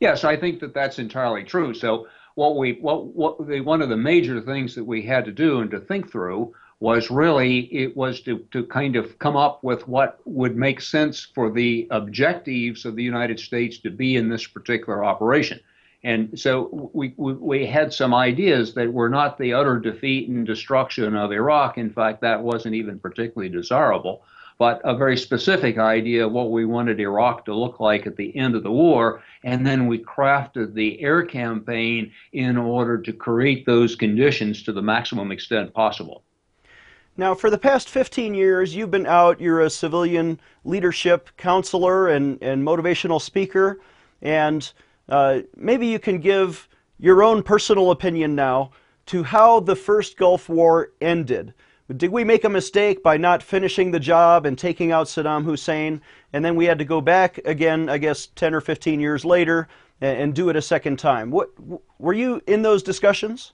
Yes, 0.00 0.24
I 0.24 0.36
think 0.36 0.60
that 0.60 0.74
that's 0.74 0.98
entirely 0.98 1.44
true. 1.44 1.74
So 1.74 2.06
what 2.34 2.56
we 2.56 2.72
what 2.80 3.06
what 3.06 3.46
the, 3.46 3.60
one 3.60 3.82
of 3.82 3.88
the 3.88 3.96
major 3.96 4.40
things 4.40 4.74
that 4.74 4.84
we 4.84 5.02
had 5.02 5.24
to 5.24 5.32
do 5.32 5.60
and 5.60 5.70
to 5.70 5.80
think 5.80 6.10
through 6.10 6.52
was 6.80 7.10
really 7.10 7.60
it 7.72 7.96
was 7.96 8.20
to, 8.22 8.38
to 8.50 8.64
kind 8.66 8.96
of 8.96 9.18
come 9.18 9.36
up 9.36 9.62
with 9.62 9.86
what 9.88 10.18
would 10.24 10.56
make 10.56 10.80
sense 10.80 11.28
for 11.34 11.50
the 11.50 11.86
objectives 11.90 12.84
of 12.84 12.96
the 12.96 13.02
United 13.02 13.38
States 13.38 13.78
to 13.78 13.90
be 13.90 14.16
in 14.16 14.28
this 14.28 14.46
particular 14.46 15.04
operation. 15.04 15.60
And 16.04 16.38
so 16.38 16.90
we, 16.92 17.14
we, 17.16 17.32
we, 17.32 17.66
had 17.66 17.92
some 17.92 18.12
ideas 18.12 18.74
that 18.74 18.92
were 18.92 19.08
not 19.08 19.38
the 19.38 19.54
utter 19.54 19.78
defeat 19.78 20.28
and 20.28 20.46
destruction 20.46 21.16
of 21.16 21.32
Iraq. 21.32 21.78
In 21.78 21.90
fact, 21.90 22.20
that 22.20 22.42
wasn't 22.42 22.74
even 22.74 22.98
particularly 22.98 23.48
desirable, 23.48 24.22
but 24.58 24.82
a 24.84 24.94
very 24.94 25.16
specific 25.16 25.78
idea 25.78 26.26
of 26.26 26.32
what 26.32 26.50
we 26.50 26.66
wanted 26.66 27.00
Iraq 27.00 27.46
to 27.46 27.54
look 27.54 27.80
like 27.80 28.06
at 28.06 28.16
the 28.16 28.36
end 28.36 28.54
of 28.54 28.62
the 28.62 28.70
war. 28.70 29.22
And 29.44 29.66
then 29.66 29.86
we 29.86 29.98
crafted 29.98 30.74
the 30.74 31.00
air 31.00 31.24
campaign 31.24 32.12
in 32.34 32.58
order 32.58 32.98
to 32.98 33.12
create 33.14 33.64
those 33.64 33.96
conditions 33.96 34.62
to 34.64 34.72
the 34.72 34.82
maximum 34.82 35.32
extent 35.32 35.72
possible. 35.72 36.22
Now, 37.16 37.34
for 37.34 37.48
the 37.48 37.58
past 37.58 37.88
15 37.88 38.34
years, 38.34 38.74
you've 38.74 38.90
been 38.90 39.06
out, 39.06 39.40
you're 39.40 39.60
a 39.60 39.70
civilian 39.70 40.40
leadership 40.64 41.30
counselor 41.36 42.08
and, 42.08 42.42
and 42.42 42.66
motivational 42.66 43.20
speaker, 43.20 43.80
and 44.20 44.72
uh, 45.08 45.40
maybe 45.56 45.86
you 45.86 46.00
can 46.00 46.18
give 46.18 46.68
your 46.98 47.22
own 47.22 47.44
personal 47.44 47.92
opinion 47.92 48.34
now 48.34 48.72
to 49.06 49.22
how 49.22 49.60
the 49.60 49.76
first 49.76 50.16
Gulf 50.16 50.48
War 50.48 50.90
ended. 51.00 51.54
Did 51.96 52.10
we 52.10 52.24
make 52.24 52.42
a 52.42 52.48
mistake 52.48 53.02
by 53.02 53.16
not 53.16 53.44
finishing 53.44 53.92
the 53.92 54.00
job 54.00 54.44
and 54.44 54.58
taking 54.58 54.90
out 54.90 55.06
Saddam 55.06 55.44
Hussein, 55.44 56.00
and 56.32 56.44
then 56.44 56.56
we 56.56 56.64
had 56.64 56.78
to 56.78 56.84
go 56.84 57.00
back 57.00 57.38
again, 57.44 57.88
I 57.88 57.98
guess, 57.98 58.26
10 58.34 58.54
or 58.54 58.60
15 58.60 58.98
years 58.98 59.24
later 59.24 59.68
and, 60.00 60.18
and 60.18 60.34
do 60.34 60.48
it 60.48 60.56
a 60.56 60.62
second 60.62 60.98
time? 60.98 61.30
What 61.30 61.50
Were 62.00 62.12
you 62.12 62.40
in 62.48 62.62
those 62.62 62.82
discussions? 62.82 63.52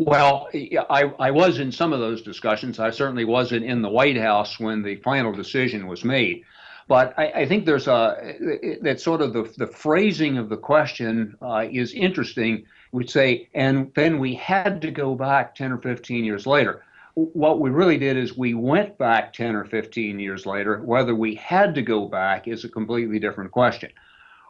Well, 0.00 0.48
I, 0.54 1.12
I 1.18 1.32
was 1.32 1.58
in 1.58 1.72
some 1.72 1.92
of 1.92 1.98
those 1.98 2.22
discussions. 2.22 2.78
I 2.78 2.90
certainly 2.90 3.24
wasn't 3.24 3.64
in 3.64 3.82
the 3.82 3.88
White 3.88 4.16
House 4.16 4.60
when 4.60 4.80
the 4.80 4.94
final 4.94 5.32
decision 5.32 5.88
was 5.88 6.04
made. 6.04 6.44
But 6.86 7.18
I, 7.18 7.32
I 7.32 7.46
think 7.48 7.66
there's 7.66 7.88
a 7.88 8.78
that 8.82 9.00
sort 9.00 9.22
of 9.22 9.32
the, 9.32 9.52
the 9.56 9.66
phrasing 9.66 10.38
of 10.38 10.50
the 10.50 10.56
question 10.56 11.36
uh, 11.42 11.66
is 11.68 11.94
interesting. 11.94 12.64
We'd 12.92 13.10
say, 13.10 13.48
and 13.54 13.92
then 13.96 14.20
we 14.20 14.36
had 14.36 14.80
to 14.82 14.92
go 14.92 15.16
back 15.16 15.56
10 15.56 15.72
or 15.72 15.78
15 15.78 16.24
years 16.24 16.46
later. 16.46 16.84
What 17.14 17.58
we 17.58 17.70
really 17.70 17.98
did 17.98 18.16
is 18.16 18.38
we 18.38 18.54
went 18.54 18.98
back 18.98 19.32
10 19.32 19.56
or 19.56 19.64
15 19.64 20.20
years 20.20 20.46
later. 20.46 20.78
Whether 20.78 21.16
we 21.16 21.34
had 21.34 21.74
to 21.74 21.82
go 21.82 22.06
back 22.06 22.46
is 22.46 22.64
a 22.64 22.68
completely 22.68 23.18
different 23.18 23.50
question 23.50 23.90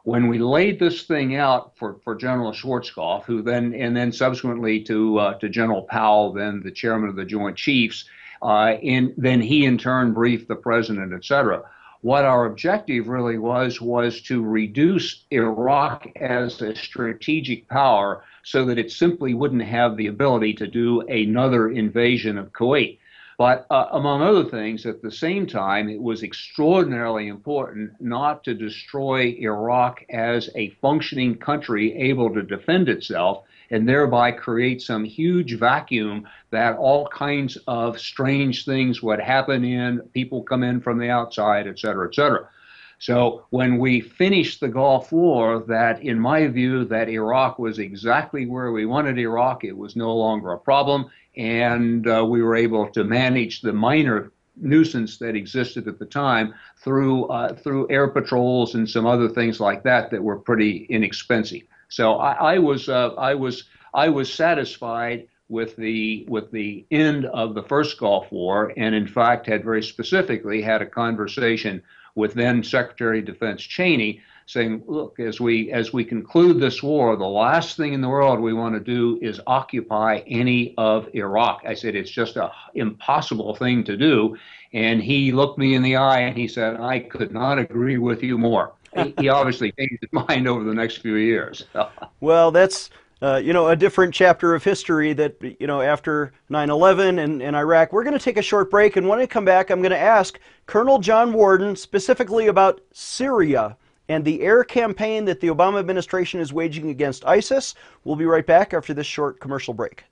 when 0.08 0.26
we 0.26 0.38
laid 0.38 0.78
this 0.78 1.02
thing 1.02 1.36
out 1.36 1.76
for, 1.76 2.00
for 2.02 2.14
General 2.14 2.50
Schwarzkopf, 2.50 3.24
who 3.24 3.42
then 3.42 3.74
and 3.74 3.94
then 3.94 4.10
subsequently 4.10 4.82
to 4.84 5.18
uh, 5.18 5.34
to 5.34 5.50
General 5.50 5.82
Powell, 5.82 6.32
then 6.32 6.62
the 6.64 6.70
chairman 6.70 7.10
of 7.10 7.16
the 7.16 7.26
Joint 7.26 7.58
Chiefs, 7.58 8.06
uh, 8.40 8.76
and 8.82 9.12
then 9.18 9.42
he 9.42 9.66
in 9.66 9.76
turn 9.76 10.14
briefed 10.14 10.48
the 10.48 10.56
president, 10.56 11.12
et 11.12 11.26
cetera. 11.26 11.62
What 12.00 12.24
our 12.24 12.46
objective 12.46 13.08
really 13.08 13.36
was 13.36 13.82
was 13.82 14.22
to 14.22 14.42
reduce 14.42 15.26
Iraq 15.30 16.06
as 16.16 16.62
a 16.62 16.74
strategic 16.74 17.68
power 17.68 18.24
so 18.44 18.64
that 18.64 18.78
it 18.78 18.90
simply 18.90 19.34
wouldn't 19.34 19.62
have 19.62 19.98
the 19.98 20.06
ability 20.06 20.54
to 20.54 20.66
do 20.66 21.02
another 21.02 21.68
invasion 21.68 22.38
of 22.38 22.54
Kuwait. 22.54 22.98
But 23.38 23.66
uh, 23.70 23.86
among 23.92 24.20
other 24.20 24.44
things, 24.44 24.84
at 24.84 25.00
the 25.00 25.12
same 25.12 25.46
time, 25.46 25.88
it 25.88 26.02
was 26.02 26.24
extraordinarily 26.24 27.28
important 27.28 27.92
not 28.00 28.42
to 28.44 28.52
destroy 28.52 29.36
Iraq 29.38 30.04
as 30.10 30.50
a 30.56 30.70
functioning 30.82 31.36
country 31.36 31.96
able 31.96 32.34
to 32.34 32.42
defend 32.42 32.88
itself 32.88 33.44
and 33.70 33.88
thereby 33.88 34.32
create 34.32 34.82
some 34.82 35.04
huge 35.04 35.56
vacuum 35.56 36.26
that 36.50 36.76
all 36.78 37.06
kinds 37.06 37.56
of 37.68 38.00
strange 38.00 38.64
things 38.64 39.02
would 39.02 39.20
happen 39.20 39.62
in, 39.62 40.00
people 40.12 40.42
come 40.42 40.64
in 40.64 40.80
from 40.80 40.98
the 40.98 41.10
outside, 41.10 41.68
et 41.68 41.78
cetera, 41.78 42.08
et 42.08 42.14
cetera. 42.16 42.48
So 42.98 43.44
when 43.50 43.78
we 43.78 44.00
finished 44.00 44.60
the 44.60 44.68
Gulf 44.68 45.12
War, 45.12 45.60
that 45.68 46.02
in 46.02 46.18
my 46.18 46.48
view, 46.48 46.84
that 46.86 47.08
Iraq 47.08 47.58
was 47.58 47.78
exactly 47.78 48.46
where 48.46 48.72
we 48.72 48.86
wanted 48.86 49.18
Iraq. 49.18 49.62
It 49.62 49.76
was 49.76 49.94
no 49.94 50.14
longer 50.14 50.52
a 50.52 50.58
problem, 50.58 51.10
and 51.36 52.08
uh, 52.08 52.26
we 52.28 52.42
were 52.42 52.56
able 52.56 52.88
to 52.90 53.04
manage 53.04 53.60
the 53.60 53.72
minor 53.72 54.32
nuisance 54.56 55.18
that 55.18 55.36
existed 55.36 55.86
at 55.86 56.00
the 56.00 56.06
time 56.06 56.52
through 56.76 57.26
uh, 57.26 57.54
through 57.54 57.88
air 57.90 58.08
patrols 58.08 58.74
and 58.74 58.90
some 58.90 59.06
other 59.06 59.28
things 59.28 59.60
like 59.60 59.84
that 59.84 60.10
that 60.10 60.22
were 60.22 60.38
pretty 60.38 60.86
inexpensive. 60.90 61.62
So 61.88 62.14
I, 62.14 62.54
I 62.54 62.58
was 62.58 62.88
uh, 62.88 63.14
I 63.14 63.34
was 63.34 63.64
I 63.94 64.08
was 64.08 64.32
satisfied 64.32 65.28
with 65.48 65.76
the 65.76 66.26
with 66.28 66.50
the 66.50 66.84
end 66.90 67.26
of 67.26 67.54
the 67.54 67.62
first 67.62 67.98
Gulf 67.98 68.30
War, 68.32 68.72
and 68.76 68.94
in 68.94 69.06
fact 69.06 69.46
had 69.46 69.64
very 69.64 69.82
specifically 69.82 70.60
had 70.60 70.82
a 70.82 70.86
conversation 70.86 71.82
with 72.18 72.34
then 72.34 72.62
Secretary 72.62 73.20
of 73.20 73.24
Defense 73.24 73.62
Cheney, 73.62 74.20
saying, 74.46 74.82
"Look, 74.86 75.20
as 75.20 75.40
we 75.40 75.70
as 75.72 75.92
we 75.92 76.04
conclude 76.04 76.60
this 76.60 76.82
war, 76.82 77.16
the 77.16 77.24
last 77.24 77.76
thing 77.76 77.92
in 77.92 78.00
the 78.00 78.08
world 78.08 78.40
we 78.40 78.52
want 78.52 78.74
to 78.74 78.80
do 78.80 79.18
is 79.22 79.40
occupy 79.46 80.22
any 80.26 80.74
of 80.76 81.08
Iraq." 81.14 81.62
I 81.66 81.74
said, 81.74 81.94
"It's 81.94 82.10
just 82.10 82.36
a 82.36 82.50
impossible 82.74 83.54
thing 83.54 83.84
to 83.84 83.96
do." 83.96 84.36
And 84.72 85.02
he 85.02 85.32
looked 85.32 85.58
me 85.58 85.74
in 85.74 85.82
the 85.82 85.96
eye 85.96 86.20
and 86.20 86.36
he 86.36 86.48
said, 86.48 86.80
"I 86.80 86.98
could 86.98 87.32
not 87.32 87.58
agree 87.58 87.98
with 87.98 88.22
you 88.22 88.36
more." 88.36 88.72
he, 88.96 89.14
he 89.18 89.28
obviously 89.28 89.72
changed 89.72 89.98
his 90.00 90.12
mind 90.28 90.48
over 90.48 90.64
the 90.64 90.74
next 90.74 90.98
few 90.98 91.14
years. 91.14 91.64
well, 92.20 92.50
that's 92.50 92.90
uh, 93.20 93.40
you 93.42 93.52
know, 93.52 93.68
a 93.68 93.76
different 93.76 94.14
chapter 94.14 94.54
of 94.54 94.62
history 94.62 95.12
that, 95.12 95.36
you 95.58 95.66
know, 95.66 95.80
after 95.80 96.32
9 96.48 96.70
11 96.70 97.18
and, 97.18 97.42
and 97.42 97.56
Iraq. 97.56 97.92
We're 97.92 98.04
going 98.04 98.18
to 98.18 98.24
take 98.24 98.36
a 98.36 98.42
short 98.42 98.70
break, 98.70 98.96
and 98.96 99.08
when 99.08 99.18
I 99.18 99.26
come 99.26 99.44
back, 99.44 99.70
I'm 99.70 99.80
going 99.80 99.90
to 99.90 99.98
ask 99.98 100.38
Colonel 100.66 100.98
John 100.98 101.32
Warden 101.32 101.74
specifically 101.74 102.46
about 102.46 102.80
Syria 102.92 103.76
and 104.08 104.24
the 104.24 104.40
air 104.42 104.64
campaign 104.64 105.24
that 105.26 105.40
the 105.40 105.48
Obama 105.48 105.78
administration 105.78 106.40
is 106.40 106.52
waging 106.52 106.90
against 106.90 107.26
ISIS. 107.26 107.74
We'll 108.04 108.16
be 108.16 108.24
right 108.24 108.46
back 108.46 108.72
after 108.72 108.94
this 108.94 109.06
short 109.06 109.40
commercial 109.40 109.74
break. 109.74 110.04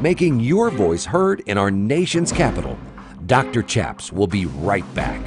Making 0.00 0.40
your 0.40 0.70
voice 0.70 1.04
heard 1.04 1.40
in 1.40 1.56
our 1.56 1.70
nation's 1.70 2.32
capital. 2.32 2.76
Dr. 3.26 3.62
Chaps 3.62 4.12
will 4.12 4.26
be 4.26 4.46
right 4.46 4.94
back. 4.94 5.20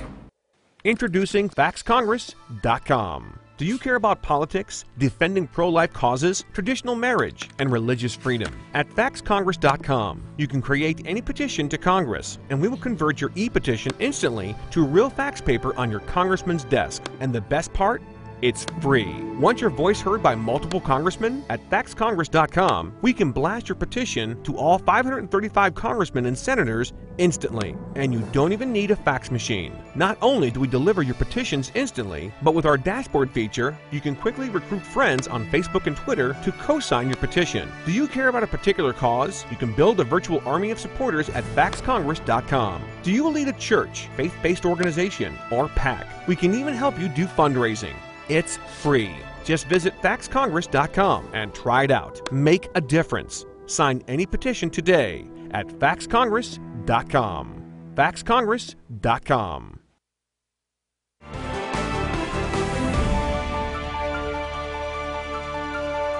Introducing 0.84 1.50
FaxCongress.com. 1.50 3.37
Do 3.58 3.66
you 3.66 3.80
care 3.80 3.96
about 3.96 4.22
politics, 4.22 4.86
defending 5.00 5.48
pro 5.48 5.68
life 5.70 5.92
causes, 5.92 6.46
traditional 6.54 6.94
marriage, 6.94 7.50
and 7.58 7.72
religious 7.72 8.14
freedom? 8.14 8.54
At 8.76 8.88
FaxCongress.com, 8.88 10.22
you 10.38 10.48
can 10.48 10.62
create 10.62 11.02
any 11.06 11.24
petition 11.24 11.68
to 11.70 11.78
Congress, 11.80 12.38
and 12.52 12.62
we 12.62 12.68
will 12.68 12.78
convert 12.78 13.20
your 13.20 13.32
e 13.34 13.50
petition 13.50 13.92
instantly 13.98 14.56
to 14.70 14.86
real 14.86 15.10
fax 15.10 15.42
paper 15.42 15.76
on 15.76 15.90
your 15.90 16.02
congressman's 16.02 16.66
desk. 16.66 17.04
And 17.20 17.34
the 17.34 17.42
best 17.42 17.74
part? 17.74 18.04
It's 18.44 18.66
free. 18.82 19.16
Want 19.40 19.62
your 19.62 19.72
voice 19.72 20.00
heard 20.00 20.22
by 20.22 20.36
multiple 20.36 20.80
congressmen? 20.80 21.44
At 21.50 21.68
faxcongress.com, 21.72 22.94
we 23.02 23.12
can 23.12 23.32
blast 23.32 23.68
your 23.68 23.76
petition 23.76 24.42
to 24.44 24.56
all 24.56 24.78
535 24.78 25.74
congressmen 25.74 26.28
and 26.28 26.38
senators 26.38 26.94
instantly, 27.18 27.76
and 27.96 28.14
you 28.14 28.20
don't 28.32 28.54
even 28.54 28.72
need 28.72 28.92
a 28.92 28.96
fax 28.96 29.32
machine. 29.32 29.76
Not 29.96 30.20
only 30.22 30.52
do 30.52 30.60
we 30.60 30.68
deliver 30.68 31.02
your 31.02 31.16
petitions 31.16 31.72
instantly, 31.74 32.32
but 32.44 32.54
with 32.54 32.68
our 32.68 32.78
dashboard 32.78 33.32
feature, 33.32 33.76
you 33.90 34.00
can 34.00 34.16
quickly 34.16 34.50
recruit 34.50 34.84
friends 34.84 35.28
on 35.28 35.48
Facebook 35.48 35.88
and 35.88 35.98
Twitter 35.98 36.38
to 36.44 36.52
co 36.52 36.80
sign 36.80 37.08
your 37.08 37.18
petition. 37.18 37.68
Do 37.88 37.92
you 37.92 38.08
care 38.08 38.28
about 38.28 38.44
a 38.44 38.48
particular 38.48 38.94
cause? 38.94 39.46
You 39.50 39.58
can 39.58 39.74
build 39.74 40.00
a 40.00 40.04
virtual 40.04 40.44
army 40.46 40.70
of 40.70 40.80
supporters 40.80 41.30
at 41.30 41.44
faxcongress.com. 41.56 42.84
Do 43.02 43.12
you 43.12 43.28
lead 43.30 43.48
a 43.48 43.54
church, 43.54 44.10
faith 44.16 44.36
based 44.44 44.64
organization, 44.64 45.36
or 45.50 45.70
PAC? 45.70 46.06
We 46.28 46.36
can 46.36 46.54
even 46.54 46.76
help 46.76 47.00
you 47.00 47.08
do 47.10 47.26
fundraising. 47.26 47.96
It's 48.30 48.58
free. 48.58 49.16
Just 49.44 49.68
visit 49.68 49.94
faxcongress.com 50.02 51.30
and 51.34 51.54
try 51.54 51.84
it 51.84 51.92
out. 51.92 52.32
Make 52.32 52.70
a 52.76 52.82
difference. 52.82 53.46
Sign 53.66 54.04
any 54.08 54.26
petition 54.26 54.70
today 54.70 55.26
at 55.52 55.68
faxcongress.com. 55.68 57.64
faxcongress.com. 57.96 59.80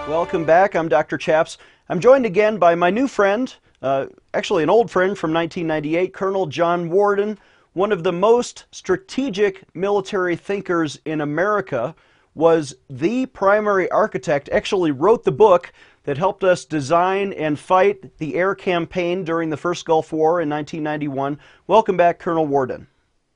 Welcome 0.08 0.46
back. 0.46 0.74
I'm 0.74 0.88
Dr. 0.88 1.18
Chaps. 1.18 1.58
I'm 1.90 2.00
joined 2.00 2.26
again 2.26 2.58
by 2.58 2.76
my 2.76 2.90
new 2.90 3.10
friend, 3.10 3.54
uh, 3.82 4.06
actually 4.34 4.64
an 4.64 4.70
old 4.70 4.90
friend 4.90 5.18
from 5.18 5.34
1998, 5.34 6.14
Colonel 6.14 6.46
John 6.46 6.90
Warden, 6.90 7.38
one 7.78 7.92
of 7.92 8.04
the 8.04 8.12
most 8.12 8.66
strategic 8.72 9.64
military 9.76 10.36
thinkers 10.36 11.00
in 11.06 11.22
America, 11.22 11.94
was 12.34 12.74
the 12.90 13.28
primary 13.28 13.88
architect, 13.92 14.50
actually 14.52 14.90
wrote 14.90 15.24
the 15.24 15.32
book 15.32 15.72
that 16.04 16.18
helped 16.18 16.44
us 16.44 16.66
design 16.66 17.32
and 17.34 17.60
fight 17.60 18.18
the 18.18 18.34
air 18.34 18.56
campaign 18.56 19.24
during 19.24 19.52
the 19.52 19.58
first 19.58 19.86
Gulf 19.86 20.12
War 20.12 20.42
in 20.42 20.50
1991. 20.50 21.38
Welcome 21.68 21.96
back, 21.96 22.18
Colonel 22.18 22.48
Warden. 22.48 22.88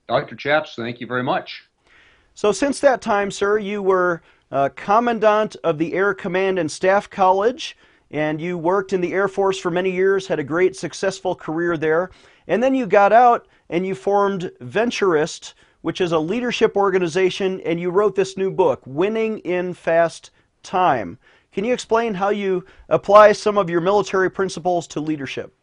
Dr. 0.08 0.36
Chaps, 0.36 0.74
thank 0.76 1.00
you 1.00 1.06
very 1.06 1.24
much. 1.24 1.70
So, 2.34 2.52
since 2.52 2.80
that 2.80 3.00
time, 3.00 3.30
sir, 3.30 3.60
you 3.60 3.84
were 3.84 4.24
uh, 4.52 4.70
Commandant 4.76 5.56
of 5.64 5.78
the 5.78 5.94
Air 5.94 6.16
Command 6.16 6.58
and 6.58 6.72
Staff 6.72 7.12
College, 7.12 7.78
and 8.10 8.42
you 8.42 8.58
worked 8.58 8.92
in 8.92 9.02
the 9.02 9.14
Air 9.14 9.28
Force 9.28 9.60
for 9.60 9.70
many 9.70 9.92
years, 9.92 10.26
had 10.26 10.40
a 10.40 10.44
great, 10.44 10.76
successful 10.76 11.36
career 11.36 11.78
there. 11.78 12.10
And 12.48 12.62
then 12.62 12.76
you 12.76 12.86
got 12.86 13.14
out 13.14 13.48
and 13.70 13.86
you 13.86 13.96
formed 13.96 14.52
Venturist, 14.60 15.54
which 15.82 16.02
is 16.02 16.12
a 16.12 16.20
leadership 16.20 16.76
organization, 16.76 17.62
and 17.62 17.80
you 17.80 17.90
wrote 17.90 18.16
this 18.16 18.38
new 18.38 18.52
book, 18.52 18.82
Winning 18.86 19.40
in 19.40 19.74
Fast 19.74 20.32
Time. 20.64 21.18
Can 21.52 21.66
you 21.66 21.74
explain 21.74 22.14
how 22.14 22.30
you 22.30 22.66
apply 22.88 23.34
some 23.34 23.58
of 23.58 23.70
your 23.70 23.82
military 23.82 24.30
principles 24.30 24.88
to 24.88 25.02
leadership? 25.02 25.54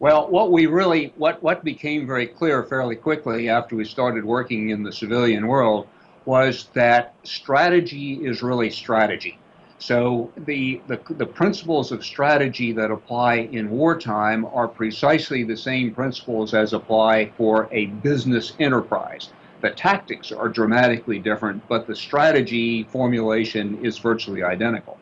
Well, 0.00 0.28
what 0.28 0.50
we 0.50 0.66
really, 0.66 1.12
what, 1.16 1.42
what 1.42 1.62
became 1.62 2.06
very 2.06 2.26
clear 2.26 2.64
fairly 2.64 2.96
quickly 2.96 3.48
after 3.48 3.76
we 3.76 3.84
started 3.84 4.24
working 4.24 4.70
in 4.70 4.82
the 4.82 4.92
civilian 4.92 5.46
world 5.46 5.86
was 6.24 6.68
that 6.74 7.14
strategy 7.22 8.14
is 8.14 8.42
really 8.42 8.70
strategy. 8.70 9.38
So 9.84 10.32
the, 10.46 10.80
the, 10.86 10.98
the 11.10 11.26
principles 11.26 11.92
of 11.92 12.02
strategy 12.02 12.72
that 12.72 12.90
apply 12.90 13.50
in 13.52 13.68
wartime 13.68 14.46
are 14.46 14.66
precisely 14.66 15.44
the 15.44 15.58
same 15.58 15.92
principles 15.92 16.54
as 16.54 16.72
apply 16.72 17.32
for 17.36 17.68
a 17.70 17.84
business 18.00 18.54
enterprise. 18.58 19.28
The 19.60 19.72
tactics 19.72 20.32
are 20.32 20.48
dramatically 20.48 21.18
different, 21.18 21.68
but 21.68 21.86
the 21.86 21.94
strategy 21.94 22.84
formulation 22.84 23.84
is 23.84 23.98
virtually 23.98 24.42
identical. 24.42 24.96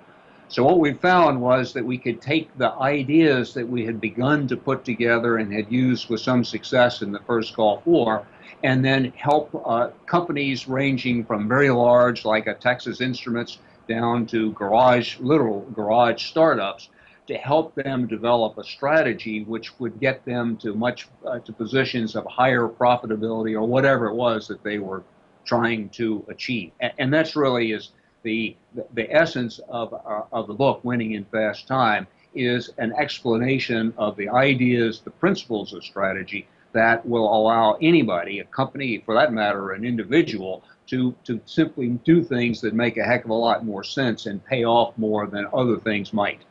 So 0.49 0.65
what 0.65 0.81
we 0.81 0.95
found 0.95 1.41
was 1.41 1.73
that 1.75 1.85
we 1.85 1.97
could 1.97 2.21
take 2.21 2.51
the 2.59 2.73
ideas 2.73 3.55
that 3.55 3.69
we 3.69 3.87
had 3.87 4.01
begun 4.01 4.49
to 4.49 4.57
put 4.57 4.85
together 4.85 5.37
and 5.37 5.53
had 5.53 5.71
used 5.71 6.11
with 6.11 6.21
some 6.23 6.43
success 6.43 7.03
in 7.03 7.13
the 7.13 7.21
first 7.21 7.55
Gulf 7.55 7.87
War, 7.87 8.27
and 8.65 8.85
then 8.85 9.13
help 9.17 9.49
uh, 9.65 9.91
companies 10.07 10.67
ranging 10.67 11.25
from 11.25 11.47
very 11.47 11.71
large, 11.71 12.25
like 12.25 12.49
a 12.49 12.55
Texas 12.55 13.01
Instruments, 13.01 13.59
down 13.87 14.27
to 14.27 14.53
garage, 14.53 15.19
literal 15.21 15.61
garage 15.75 16.25
startups, 16.25 16.89
to 17.27 17.35
help 17.35 17.75
them 17.75 18.07
develop 18.07 18.59
a 18.59 18.65
strategy 18.65 19.45
which 19.45 19.79
would 19.79 20.01
get 20.01 20.25
them 20.25 20.57
to 20.57 20.75
much 20.75 21.09
uh, 21.27 21.39
to 21.41 21.53
positions 21.53 22.17
of 22.17 22.27
higher 22.27 22.69
profitability 22.69 23.55
or 23.55 23.63
whatever 23.63 24.07
it 24.07 24.15
was 24.15 24.49
that 24.49 24.63
they 24.63 24.79
were 24.79 25.03
trying 25.45 25.89
to 25.91 26.25
achieve. 26.29 26.73
And, 26.81 26.93
and 26.99 27.15
that's 27.15 27.37
really 27.37 27.73
is 27.73 27.93
the, 28.23 28.57
the 28.95 29.11
essence 29.13 29.61
of, 29.69 29.95
uh, 29.95 30.23
of 30.33 30.47
the 30.47 30.55
book, 30.55 30.81
Winning 30.85 31.13
in 31.13 31.25
Fast 31.27 31.67
Time, 31.67 32.07
is 32.35 32.71
an 32.79 32.93
explanation 32.99 33.93
of 33.97 34.17
the 34.17 34.29
ideas, 34.29 35.01
the 35.01 35.11
principles 35.11 35.73
of 35.73 35.85
strategy 35.85 36.47
that 36.73 37.05
will 37.07 37.33
allow 37.35 37.77
anybody, 37.83 38.39
a 38.39 38.45
company 38.45 39.03
for 39.05 39.15
that 39.15 39.33
matter, 39.33 39.73
an 39.73 39.85
individual, 39.85 40.65
to, 40.93 41.15
to 41.25 41.41
simply 41.47 41.89
do 42.05 42.23
things 42.23 42.61
that 42.61 42.75
make 42.75 42.99
a 42.99 43.03
heck 43.03 43.25
of 43.25 43.31
a 43.31 43.35
lot 43.35 43.65
more 43.65 43.83
sense 43.83 44.27
and 44.27 44.45
pay 44.45 44.65
off 44.65 44.97
more 44.99 45.27
than 45.27 45.47
other 45.55 45.79
things 45.79 46.13
might. 46.13 46.43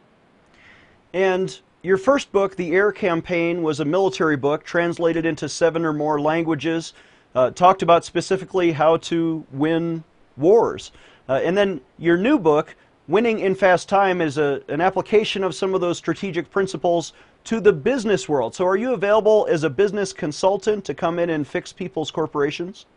And 1.14 1.60
your 1.84 1.98
first 1.98 2.32
book, 2.32 2.56
The 2.56 2.72
Air 2.72 2.92
Campaign, 2.92 3.62
was 3.62 3.80
a 3.80 3.86
military 3.86 4.36
book 4.36 4.64
translated 4.64 5.28
into 5.28 5.48
seven 5.48 5.86
or 5.86 5.94
more 5.94 6.20
languages, 6.20 6.94
uh, 7.36 7.52
talked 7.52 7.84
about 7.84 8.04
specifically 8.04 8.72
how 8.72 8.98
to 8.98 9.46
win 9.52 10.04
wars. 10.38 10.92
Uh, 11.30 11.34
and 11.44 11.56
then 11.56 11.80
your 12.00 12.18
new 12.18 12.40
book, 12.40 12.76
Winning 13.08 13.42
in 13.42 13.54
Fast 13.54 13.88
Time, 13.90 14.22
is 14.22 14.40
a, 14.40 14.64
an 14.70 14.82
application 14.82 15.44
of 15.44 15.54
some 15.54 15.76
of 15.76 15.82
those 15.82 16.00
strategic 16.00 16.50
principles 16.50 17.14
to 17.44 17.60
the 17.60 17.74
business 17.74 18.28
world. 18.28 18.56
So, 18.56 18.66
are 18.66 18.76
you 18.76 18.94
available 18.94 19.48
as 19.52 19.64
a 19.64 19.70
business 19.70 20.14
consultant 20.14 20.84
to 20.86 20.96
come 20.96 21.20
in 21.20 21.30
and 21.30 21.48
fix 21.48 21.72
people's 21.72 22.10
corporations? 22.10 22.88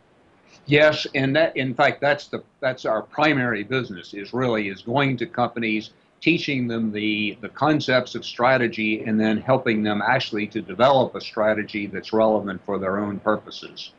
Yes, 0.66 1.07
and 1.14 1.37
that, 1.37 1.57
in 1.57 1.74
fact, 1.74 2.00
that's 2.00 2.29
the 2.29 2.42
that's 2.61 2.85
our 2.85 3.03
primary 3.03 3.64
business. 3.64 4.14
Is 4.14 4.33
really 4.33 4.68
is 4.68 4.83
going 4.83 5.16
to 5.18 5.27
companies, 5.27 5.90
teaching 6.20 6.66
them 6.68 6.90
the 6.90 7.37
the 7.40 7.50
concepts 7.50 8.14
of 8.14 8.24
strategy, 8.24 9.05
and 9.05 9.20
then 9.20 9.37
helping 9.38 9.83
them 9.83 10.03
actually 10.03 10.46
to 10.48 10.62
develop 10.62 11.14
a 11.14 11.20
strategy 11.20 11.87
that's 11.87 12.12
relevant 12.12 12.64
for 12.64 12.79
their 12.79 12.98
own 12.98 13.20
purposes. 13.20 13.92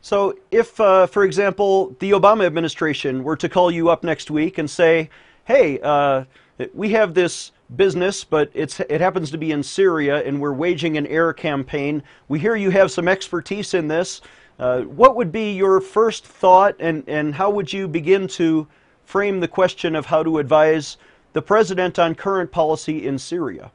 So, 0.00 0.38
if, 0.50 0.80
uh, 0.80 1.06
for 1.06 1.24
example, 1.24 1.94
the 1.98 2.12
Obama 2.12 2.46
administration 2.46 3.24
were 3.24 3.36
to 3.36 3.48
call 3.48 3.70
you 3.70 3.90
up 3.90 4.04
next 4.04 4.30
week 4.30 4.56
and 4.56 4.70
say, 4.70 5.10
hey, 5.44 5.80
uh, 5.82 6.24
we 6.72 6.90
have 6.90 7.14
this 7.14 7.52
business, 7.74 8.24
but 8.24 8.50
it's, 8.54 8.80
it 8.80 9.00
happens 9.00 9.30
to 9.32 9.38
be 9.38 9.52
in 9.52 9.62
Syria 9.62 10.22
and 10.22 10.40
we're 10.40 10.52
waging 10.52 10.96
an 10.96 11.06
air 11.06 11.32
campaign. 11.32 12.02
We 12.28 12.38
hear 12.38 12.56
you 12.56 12.70
have 12.70 12.90
some 12.90 13.08
expertise 13.08 13.74
in 13.74 13.88
this. 13.88 14.20
Uh, 14.58 14.82
what 14.82 15.14
would 15.14 15.30
be 15.30 15.52
your 15.52 15.80
first 15.80 16.26
thought 16.26 16.74
and, 16.80 17.04
and 17.06 17.34
how 17.34 17.48
would 17.48 17.72
you 17.72 17.86
begin 17.86 18.26
to 18.26 18.66
frame 19.04 19.40
the 19.40 19.48
question 19.48 19.94
of 19.94 20.06
how 20.06 20.22
to 20.22 20.38
advise 20.38 20.96
the 21.32 21.42
president 21.42 21.98
on 21.98 22.14
current 22.14 22.50
policy 22.50 23.06
in 23.06 23.18
Syria? 23.18 23.70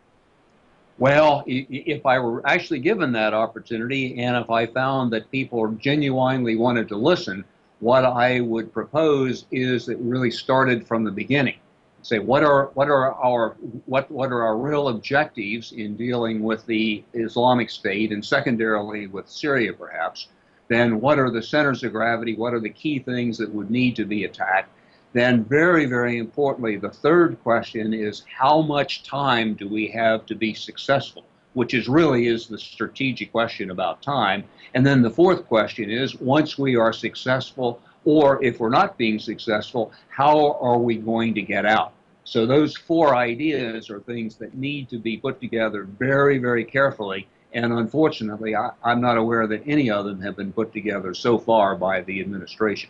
Well, 1.00 1.44
if 1.48 2.06
I 2.06 2.20
were 2.20 2.46
actually 2.48 2.80
given 2.80 3.12
that 3.14 3.34
opportunity 3.34 4.20
and 4.22 4.36
if 4.36 4.50
I 4.50 4.68
found 4.68 5.12
that 5.14 5.32
people 5.32 5.68
genuinely 5.72 6.56
wanted 6.56 6.88
to 6.90 6.98
listen, 6.98 7.44
what 7.80 8.06
I 8.06 8.42
would 8.42 8.72
propose 8.72 9.46
is 9.52 9.86
that 9.88 10.00
we 10.00 10.10
really 10.10 10.32
started 10.32 10.86
from 10.86 11.04
the 11.04 11.12
beginning. 11.12 11.56
Say 12.04 12.20
what 12.20 12.44
are 12.44 12.66
what 12.74 12.90
are 12.90 13.14
our 13.14 13.56
what 13.86 14.12
what 14.12 14.32
are 14.32 14.44
our 14.44 14.58
real 14.58 14.90
objectives 14.90 15.72
in 15.72 15.96
dealing 15.96 16.44
with 16.44 16.66
the 16.66 17.04
Islamic 17.14 17.70
State 17.70 18.12
and 18.12 18.24
secondarily 18.24 19.08
with 19.08 19.30
Syria 19.30 19.72
perhaps? 19.72 20.28
Then 20.74 21.00
what 21.00 21.20
are 21.20 21.30
the 21.30 21.44
centers 21.44 21.84
of 21.84 21.92
gravity? 21.92 22.36
What 22.36 22.56
are 22.56 22.60
the 22.60 22.68
key 22.68 22.98
things 22.98 23.38
that 23.38 23.54
would 23.54 23.70
need 23.70 23.96
to 23.98 24.06
be 24.06 24.24
attacked? 24.24 24.72
Then, 25.14 25.44
very, 25.44 25.86
very 25.86 26.18
importantly, 26.18 26.78
the 26.78 26.90
third 26.90 27.38
question 27.44 27.94
is 27.94 28.24
how 28.36 28.64
much 28.64 29.04
time 29.04 29.54
do 29.54 29.70
we 29.70 29.88
have 29.90 30.26
to 30.26 30.34
be 30.34 30.56
successful? 30.56 31.26
Which 31.54 31.76
is 31.76 31.88
really 31.88 32.26
is 32.26 32.48
the 32.48 32.58
strategic 32.58 33.32
question 33.32 33.70
about 33.70 34.02
time. 34.02 34.46
And 34.74 34.84
then 34.84 35.04
the 35.04 35.12
fourth 35.12 35.46
question 35.46 35.92
is 35.92 36.20
once 36.20 36.58
we 36.58 36.76
are 36.76 36.92
successful, 36.92 37.80
or 38.04 38.44
if 38.44 38.60
we're 38.60 38.70
not 38.70 38.98
being 38.98 39.20
successful, 39.20 39.92
how 40.10 40.54
are 40.54 40.80
we 40.80 40.96
going 40.96 41.36
to 41.36 41.44
get 41.44 41.68
out? 41.68 41.94
So 42.24 42.48
those 42.48 42.76
four 42.76 43.16
ideas 43.16 43.92
are 43.92 44.00
things 44.00 44.38
that 44.38 44.56
need 44.56 44.90
to 44.90 44.98
be 44.98 45.18
put 45.18 45.40
together 45.40 45.84
very, 45.84 46.40
very 46.40 46.66
carefully. 46.66 47.28
And 47.54 47.72
unfortunately, 47.72 48.56
I, 48.56 48.72
am 48.84 49.00
not 49.00 49.18
aware 49.18 49.46
that 49.48 49.62
any 49.68 49.90
of 49.92 50.06
them 50.06 50.22
have 50.22 50.36
been 50.36 50.52
put 50.52 50.74
together 50.74 51.14
so 51.14 51.38
far 51.38 51.76
by 51.76 52.02
the 52.02 52.20
administration. 52.20 52.90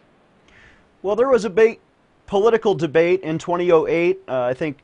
Well, 1.02 1.15
there 1.17 1.28
was 1.28 1.43
a 1.43 1.49
big 1.49 1.80
political 2.28 2.73
debate 2.73 3.21
in 3.21 3.38
2008. 3.38 4.21
Uh, 4.28 4.41
I 4.43 4.54
think 4.54 4.84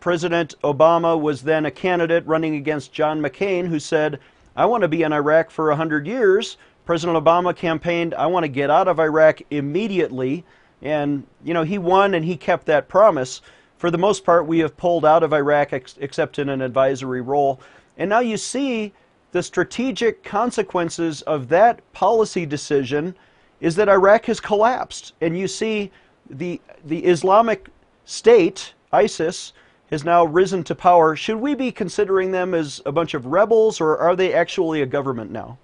President 0.00 0.54
Obama 0.64 1.20
was 1.20 1.42
then 1.42 1.66
a 1.66 1.70
candidate 1.70 2.26
running 2.26 2.56
against 2.56 2.92
John 2.92 3.20
McCain, 3.20 3.66
who 3.66 3.78
said, 3.78 4.18
I 4.56 4.64
want 4.64 4.82
to 4.82 4.88
be 4.88 5.02
in 5.02 5.12
Iraq 5.12 5.50
for 5.50 5.68
100 5.68 6.06
years. 6.06 6.56
President 6.86 7.22
Obama 7.22 7.54
campaigned, 7.54 8.14
I 8.14 8.26
want 8.26 8.44
to 8.44 8.48
get 8.48 8.70
out 8.70 8.88
of 8.88 8.98
Iraq 8.98 9.42
immediately. 9.50 10.44
And, 10.80 11.26
you 11.44 11.52
know, 11.52 11.64
he 11.64 11.78
won 11.78 12.14
and 12.14 12.24
he 12.24 12.36
kept 12.36 12.66
that 12.66 12.88
promise. 12.88 13.42
For 13.76 13.90
the 13.90 13.98
most 13.98 14.24
part, 14.24 14.46
we 14.46 14.60
have 14.60 14.76
pulled 14.76 15.04
out 15.04 15.22
of 15.22 15.32
Iraq 15.32 15.72
ex- 15.72 15.96
except 16.00 16.38
in 16.38 16.48
an 16.48 16.62
advisory 16.62 17.20
role. 17.20 17.60
And 17.96 18.10
now 18.10 18.20
you 18.20 18.36
see 18.36 18.92
the 19.32 19.42
strategic 19.42 20.22
consequences 20.22 21.22
of 21.22 21.48
that 21.48 21.80
policy 21.92 22.46
decision 22.46 23.14
is 23.60 23.76
that 23.76 23.88
Iraq 23.88 24.26
has 24.26 24.40
collapsed. 24.40 25.14
And 25.20 25.38
you 25.38 25.48
see 25.48 25.90
the, 26.28 26.60
the 26.84 27.04
Islamic 27.04 27.68
State, 28.04 28.74
ISIS, 28.92 29.52
has 29.90 30.04
now 30.04 30.24
risen 30.24 30.64
to 30.64 30.74
power. 30.74 31.16
Should 31.16 31.36
we 31.36 31.54
be 31.54 31.70
considering 31.70 32.32
them 32.32 32.54
as 32.54 32.82
a 32.86 32.92
bunch 32.92 33.14
of 33.14 33.26
rebels, 33.26 33.80
or 33.80 33.96
are 33.98 34.16
they 34.16 34.34
actually 34.34 34.82
a 34.82 34.86
government 34.86 35.30
now? 35.30 35.58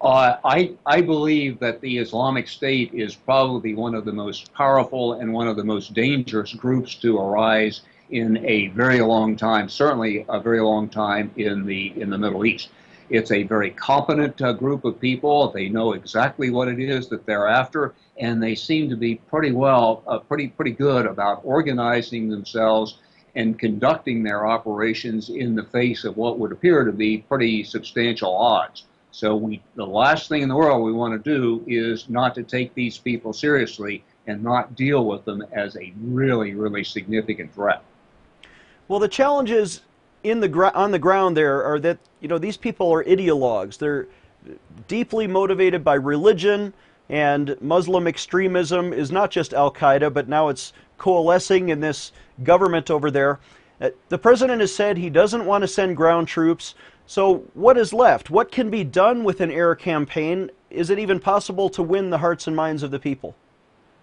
Uh, 0.00 0.36
I, 0.44 0.72
I 0.86 1.02
believe 1.02 1.58
that 1.60 1.80
the 1.80 1.98
Islamic 1.98 2.48
State 2.48 2.92
is 2.94 3.14
probably 3.14 3.74
one 3.74 3.94
of 3.94 4.06
the 4.06 4.12
most 4.12 4.52
powerful 4.54 5.14
and 5.14 5.32
one 5.32 5.46
of 5.46 5.56
the 5.56 5.64
most 5.64 5.92
dangerous 5.92 6.54
groups 6.54 6.94
to 6.96 7.18
arise 7.18 7.82
in 8.10 8.44
a 8.44 8.68
very 8.68 9.00
long 9.00 9.36
time, 9.36 9.68
certainly 9.68 10.24
a 10.28 10.40
very 10.40 10.60
long 10.60 10.88
time 10.88 11.30
in 11.36 11.64
the 11.66 11.92
in 12.00 12.10
the 12.10 12.18
Middle 12.18 12.44
East. 12.44 12.70
It's 13.08 13.32
a 13.32 13.42
very 13.42 13.70
competent 13.70 14.40
uh, 14.40 14.52
group 14.52 14.84
of 14.84 15.00
people. 15.00 15.50
They 15.50 15.68
know 15.68 15.94
exactly 15.94 16.50
what 16.50 16.68
it 16.68 16.78
is 16.78 17.08
that 17.08 17.26
they're 17.26 17.48
after, 17.48 17.94
and 18.18 18.40
they 18.40 18.54
seem 18.54 18.88
to 18.88 18.96
be 18.96 19.16
pretty 19.16 19.52
well, 19.52 20.02
uh, 20.06 20.18
pretty 20.18 20.48
pretty 20.48 20.72
good 20.72 21.06
about 21.06 21.40
organizing 21.44 22.28
themselves 22.28 22.98
and 23.34 23.58
conducting 23.58 24.22
their 24.22 24.46
operations 24.46 25.30
in 25.30 25.54
the 25.54 25.64
face 25.64 26.04
of 26.04 26.16
what 26.16 26.38
would 26.38 26.52
appear 26.52 26.84
to 26.84 26.92
be 26.92 27.18
pretty 27.18 27.64
substantial 27.64 28.34
odds. 28.36 28.84
So 29.12 29.36
we, 29.36 29.62
the 29.74 29.86
last 29.86 30.28
thing 30.28 30.42
in 30.42 30.48
the 30.48 30.56
world 30.56 30.84
we 30.84 30.92
want 30.92 31.12
to 31.12 31.30
do 31.30 31.64
is 31.66 32.08
not 32.08 32.34
to 32.36 32.42
take 32.42 32.74
these 32.74 32.98
people 32.98 33.32
seriously 33.32 34.04
and 34.26 34.42
not 34.42 34.76
deal 34.76 35.04
with 35.04 35.24
them 35.24 35.44
as 35.52 35.76
a 35.76 35.92
really, 36.00 36.54
really 36.54 36.84
significant 36.84 37.52
threat. 37.52 37.82
Well, 38.90 38.98
the 38.98 39.06
challenges 39.06 39.82
in 40.24 40.40
the 40.40 40.72
on 40.74 40.90
the 40.90 40.98
ground 40.98 41.36
there 41.36 41.62
are 41.62 41.78
that 41.78 41.98
you 42.18 42.26
know 42.26 42.38
these 42.38 42.56
people 42.56 42.90
are 42.92 43.04
ideologues. 43.04 43.78
They're 43.78 44.08
deeply 44.88 45.28
motivated 45.28 45.84
by 45.84 45.94
religion, 45.94 46.74
and 47.08 47.56
Muslim 47.60 48.08
extremism 48.08 48.92
is 48.92 49.12
not 49.12 49.30
just 49.30 49.54
Al 49.54 49.72
Qaeda, 49.72 50.12
but 50.12 50.28
now 50.28 50.48
it's 50.48 50.72
coalescing 50.98 51.68
in 51.68 51.78
this 51.78 52.10
government 52.42 52.90
over 52.90 53.12
there. 53.12 53.38
Uh, 53.80 53.90
the 54.08 54.18
president 54.18 54.60
has 54.60 54.74
said 54.74 54.98
he 54.98 55.08
doesn't 55.08 55.46
want 55.46 55.62
to 55.62 55.68
send 55.68 55.96
ground 55.96 56.26
troops. 56.26 56.74
So, 57.06 57.44
what 57.54 57.78
is 57.78 57.92
left? 57.92 58.28
What 58.28 58.50
can 58.50 58.70
be 58.70 58.82
done 58.82 59.22
with 59.22 59.40
an 59.40 59.52
air 59.52 59.76
campaign? 59.76 60.50
Is 60.68 60.90
it 60.90 60.98
even 60.98 61.20
possible 61.20 61.70
to 61.70 61.82
win 61.84 62.10
the 62.10 62.18
hearts 62.18 62.48
and 62.48 62.56
minds 62.56 62.82
of 62.82 62.90
the 62.90 62.98
people? 62.98 63.36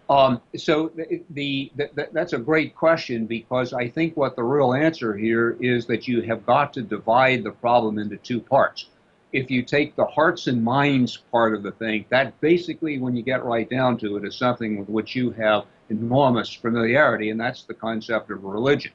Um, 0.09 0.41
so 0.55 0.89
the, 0.95 1.21
the, 1.31 1.71
the, 1.75 2.09
that's 2.13 2.33
a 2.33 2.37
great 2.37 2.75
question 2.75 3.25
because 3.25 3.73
I 3.73 3.89
think 3.89 4.15
what 4.15 4.35
the 4.35 4.43
real 4.43 4.73
answer 4.73 5.15
here 5.15 5.57
is 5.59 5.85
that 5.87 6.07
you 6.07 6.21
have 6.21 6.45
got 6.45 6.73
to 6.73 6.81
divide 6.81 7.43
the 7.43 7.51
problem 7.51 7.99
into 7.99 8.15
two 8.17 8.39
parts. 8.39 8.85
If 9.33 9.51
you 9.51 9.63
take 9.63 9.97
the 9.97 10.05
hearts 10.05 10.47
and 10.47 10.63
minds 10.63 11.17
part 11.17 11.53
of 11.53 11.61
the 11.61 11.73
thing, 11.73 12.05
that 12.09 12.39
basically, 12.39 12.97
when 12.99 13.15
you 13.17 13.23
get 13.23 13.43
right 13.43 13.69
down 13.69 13.97
to 13.97 14.15
it, 14.15 14.23
is 14.23 14.37
something 14.37 14.79
with 14.79 14.87
which 14.87 15.15
you 15.15 15.31
have 15.31 15.65
enormous 15.89 16.53
familiarity, 16.53 17.29
and 17.29 17.39
that's 17.39 17.63
the 17.63 17.73
concept 17.73 18.31
of 18.31 18.45
religion 18.45 18.93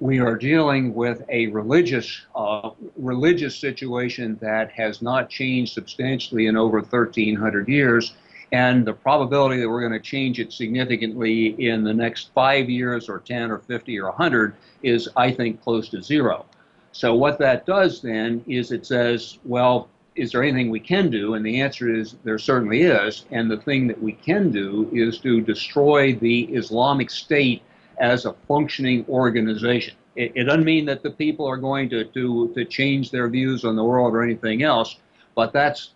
we 0.00 0.18
are 0.18 0.34
dealing 0.34 0.94
with 0.94 1.22
a 1.28 1.46
religious 1.48 2.22
uh, 2.34 2.70
religious 2.96 3.54
situation 3.54 4.38
that 4.40 4.72
has 4.72 5.02
not 5.02 5.28
changed 5.28 5.74
substantially 5.74 6.46
in 6.46 6.56
over 6.56 6.78
1,300 6.78 7.68
years, 7.68 8.14
and 8.52 8.84
the 8.84 8.92
probability 8.92 9.60
that 9.60 9.68
we're 9.68 9.80
going 9.80 9.92
to 9.92 10.00
change 10.00 10.40
it 10.40 10.52
significantly 10.52 11.54
in 11.64 11.84
the 11.84 11.94
next 11.94 12.30
five 12.34 12.68
years, 12.68 13.08
or 13.08 13.20
10, 13.20 13.50
or 13.50 13.58
50, 13.58 13.98
or 13.98 14.08
100 14.08 14.54
is, 14.82 15.08
I 15.16 15.30
think, 15.30 15.62
close 15.62 15.88
to 15.90 16.02
zero. 16.02 16.46
So 16.92 17.14
what 17.14 17.38
that 17.38 17.66
does 17.66 18.02
then 18.02 18.44
is 18.48 18.72
it 18.72 18.84
says, 18.84 19.38
well, 19.44 19.88
is 20.16 20.32
there 20.32 20.42
anything 20.42 20.70
we 20.70 20.80
can 20.80 21.10
do? 21.10 21.34
And 21.34 21.46
the 21.46 21.60
answer 21.60 21.92
is 21.94 22.16
there 22.24 22.38
certainly 22.38 22.82
is. 22.82 23.24
And 23.30 23.50
the 23.50 23.58
thing 23.58 23.86
that 23.86 24.02
we 24.02 24.12
can 24.12 24.50
do 24.50 24.90
is 24.92 25.18
to 25.20 25.40
destroy 25.40 26.14
the 26.14 26.42
Islamic 26.46 27.10
State 27.10 27.62
as 27.98 28.26
a 28.26 28.34
functioning 28.48 29.04
organization. 29.08 29.94
It, 30.16 30.32
it, 30.34 30.44
doesn't 30.44 30.64
mean 30.64 30.84
that 30.86 31.02
the 31.02 31.10
people 31.10 31.46
are 31.46 31.56
going 31.56 31.88
to, 31.90 32.04
to, 32.04 32.52
to 32.54 32.64
change 32.64 33.10
their 33.10 33.28
views 33.28 33.64
on 33.64 33.76
the 33.76 33.84
world 33.84 34.14
or 34.14 34.22
anything 34.22 34.62
else, 34.64 34.96
but 35.36 35.52
that's, 35.52 35.90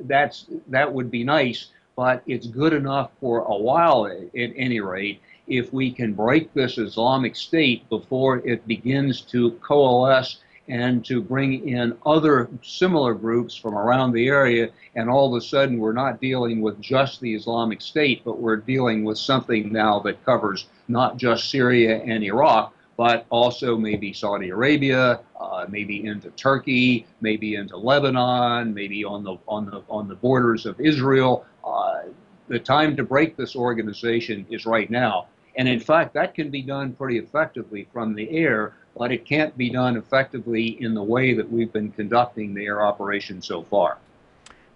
that's, 0.00 0.46
that 0.68 0.92
would 0.92 1.10
be 1.10 1.24
nice, 1.24 1.68
but 1.96 2.22
it's 2.26 2.46
good 2.46 2.72
enough 2.72 3.10
for 3.20 3.40
a 3.40 3.56
while 3.56 4.06
at, 4.06 4.18
at 4.38 4.52
any 4.56 4.80
rate 4.80 5.20
if 5.46 5.72
we 5.72 5.90
can 5.90 6.12
break 6.12 6.52
this 6.54 6.78
Islamic 6.78 7.36
State 7.36 7.88
before 7.88 8.38
it 8.38 8.66
begins 8.66 9.20
to 9.22 9.52
coalesce 9.62 10.38
and 10.68 11.04
to 11.04 11.22
bring 11.22 11.68
in 11.68 11.96
other 12.04 12.48
similar 12.62 13.14
groups 13.14 13.54
from 13.54 13.76
around 13.76 14.12
the 14.12 14.26
area. 14.26 14.68
And 14.96 15.08
all 15.08 15.32
of 15.32 15.40
a 15.40 15.44
sudden, 15.44 15.78
we're 15.78 15.92
not 15.92 16.20
dealing 16.20 16.60
with 16.60 16.80
just 16.80 17.20
the 17.20 17.34
Islamic 17.34 17.80
State, 17.80 18.22
but 18.24 18.40
we're 18.40 18.56
dealing 18.56 19.04
with 19.04 19.18
something 19.18 19.72
now 19.72 20.00
that 20.00 20.24
covers 20.24 20.66
not 20.88 21.16
just 21.16 21.50
Syria 21.50 22.02
and 22.02 22.24
Iraq, 22.24 22.74
but 22.96 23.26
also 23.30 23.76
maybe 23.76 24.12
Saudi 24.12 24.50
Arabia, 24.50 25.20
uh, 25.38 25.66
maybe 25.68 26.06
into 26.06 26.30
Turkey, 26.30 27.06
maybe 27.20 27.54
into 27.54 27.76
Lebanon, 27.76 28.72
maybe 28.72 29.04
on 29.04 29.22
the 29.22 29.36
on 29.46 29.66
the 29.66 29.82
on 29.88 30.08
the 30.08 30.14
borders 30.14 30.66
of 30.66 30.80
Israel. 30.80 31.44
Uh, 31.64 32.02
the 32.48 32.58
time 32.58 32.96
to 32.96 33.02
break 33.02 33.36
this 33.36 33.56
organization 33.56 34.46
is 34.50 34.66
right 34.66 34.90
now. 34.90 35.26
And 35.56 35.68
in 35.68 35.80
fact, 35.80 36.14
that 36.14 36.34
can 36.34 36.50
be 36.50 36.62
done 36.62 36.92
pretty 36.92 37.18
effectively 37.18 37.88
from 37.92 38.14
the 38.14 38.30
air 38.30 38.74
but 38.96 39.12
it 39.12 39.24
can't 39.24 39.56
be 39.56 39.70
done 39.70 39.96
effectively 39.96 40.82
in 40.82 40.94
the 40.94 41.02
way 41.02 41.34
that 41.34 41.50
we've 41.50 41.72
been 41.72 41.90
conducting 41.92 42.54
the 42.54 42.64
air 42.64 42.84
operation 42.84 43.42
so 43.42 43.62
far. 43.62 43.98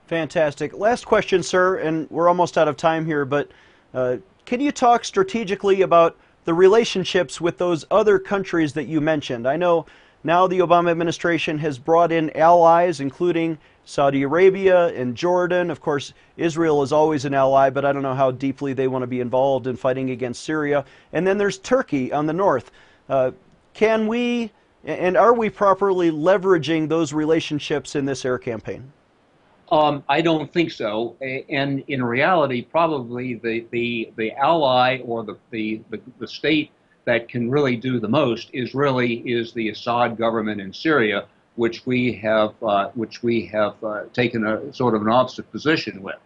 Fantastic. 0.06 0.76
Last 0.76 1.06
question, 1.06 1.42
sir, 1.42 1.78
and 1.78 2.10
we're 2.10 2.28
almost 2.28 2.58
out 2.58 2.68
of 2.68 2.76
time 2.76 3.06
here, 3.06 3.24
but 3.24 3.50
uh, 3.94 4.16
can 4.44 4.60
you 4.60 4.72
talk 4.72 5.04
strategically 5.04 5.82
about 5.82 6.16
the 6.44 6.54
relationships 6.54 7.40
with 7.40 7.58
those 7.58 7.84
other 7.90 8.18
countries 8.18 8.72
that 8.74 8.84
you 8.84 9.00
mentioned? 9.00 9.46
I 9.46 9.56
know 9.56 9.86
now 10.22 10.46
the 10.46 10.58
Obama 10.58 10.90
administration 10.90 11.58
has 11.58 11.78
brought 11.78 12.12
in 12.12 12.36
allies, 12.36 13.00
including 13.00 13.58
Saudi 13.84 14.22
Arabia 14.22 14.88
and 14.88 15.16
Jordan. 15.16 15.70
Of 15.70 15.80
course, 15.80 16.12
Israel 16.36 16.82
is 16.82 16.92
always 16.92 17.24
an 17.24 17.34
ally, 17.34 17.70
but 17.70 17.84
I 17.84 17.92
don't 17.92 18.02
know 18.02 18.14
how 18.14 18.30
deeply 18.30 18.72
they 18.72 18.88
want 18.88 19.02
to 19.02 19.06
be 19.06 19.20
involved 19.20 19.66
in 19.66 19.76
fighting 19.76 20.10
against 20.10 20.44
Syria. 20.44 20.84
And 21.12 21.26
then 21.26 21.38
there's 21.38 21.58
Turkey 21.58 22.12
on 22.12 22.26
the 22.26 22.32
north. 22.32 22.70
Uh, 23.08 23.32
can 23.74 24.06
we 24.06 24.52
and 24.84 25.16
are 25.16 25.34
we 25.34 25.50
properly 25.50 26.10
leveraging 26.10 26.88
those 26.88 27.12
relationships 27.12 27.94
in 27.94 28.06
this 28.06 28.24
air 28.24 28.38
campaign? 28.38 28.92
Um, 29.70 30.02
I 30.08 30.20
don't 30.20 30.52
think 30.52 30.72
so. 30.72 31.16
And 31.20 31.84
in 31.86 32.02
reality, 32.02 32.62
probably 32.62 33.34
the, 33.34 33.66
the, 33.70 34.12
the 34.16 34.32
ally 34.32 34.98
or 35.04 35.22
the, 35.22 35.36
the, 35.50 35.80
the, 36.18 36.26
state 36.26 36.72
that 37.04 37.28
can 37.28 37.48
really 37.48 37.76
do 37.76 38.00
the 38.00 38.08
most 38.08 38.50
is 38.52 38.74
really 38.74 39.14
is 39.18 39.52
the 39.52 39.68
Assad 39.68 40.16
government 40.16 40.60
in 40.60 40.72
Syria, 40.72 41.26
which 41.54 41.86
we 41.86 42.12
have 42.14 42.54
uh, 42.62 42.88
which 42.94 43.22
we 43.22 43.46
have 43.46 43.82
uh, 43.84 44.04
taken 44.12 44.46
a 44.46 44.72
sort 44.72 44.94
of 44.94 45.02
an 45.02 45.08
opposite 45.08 45.50
position 45.52 46.02
with. 46.02 46.18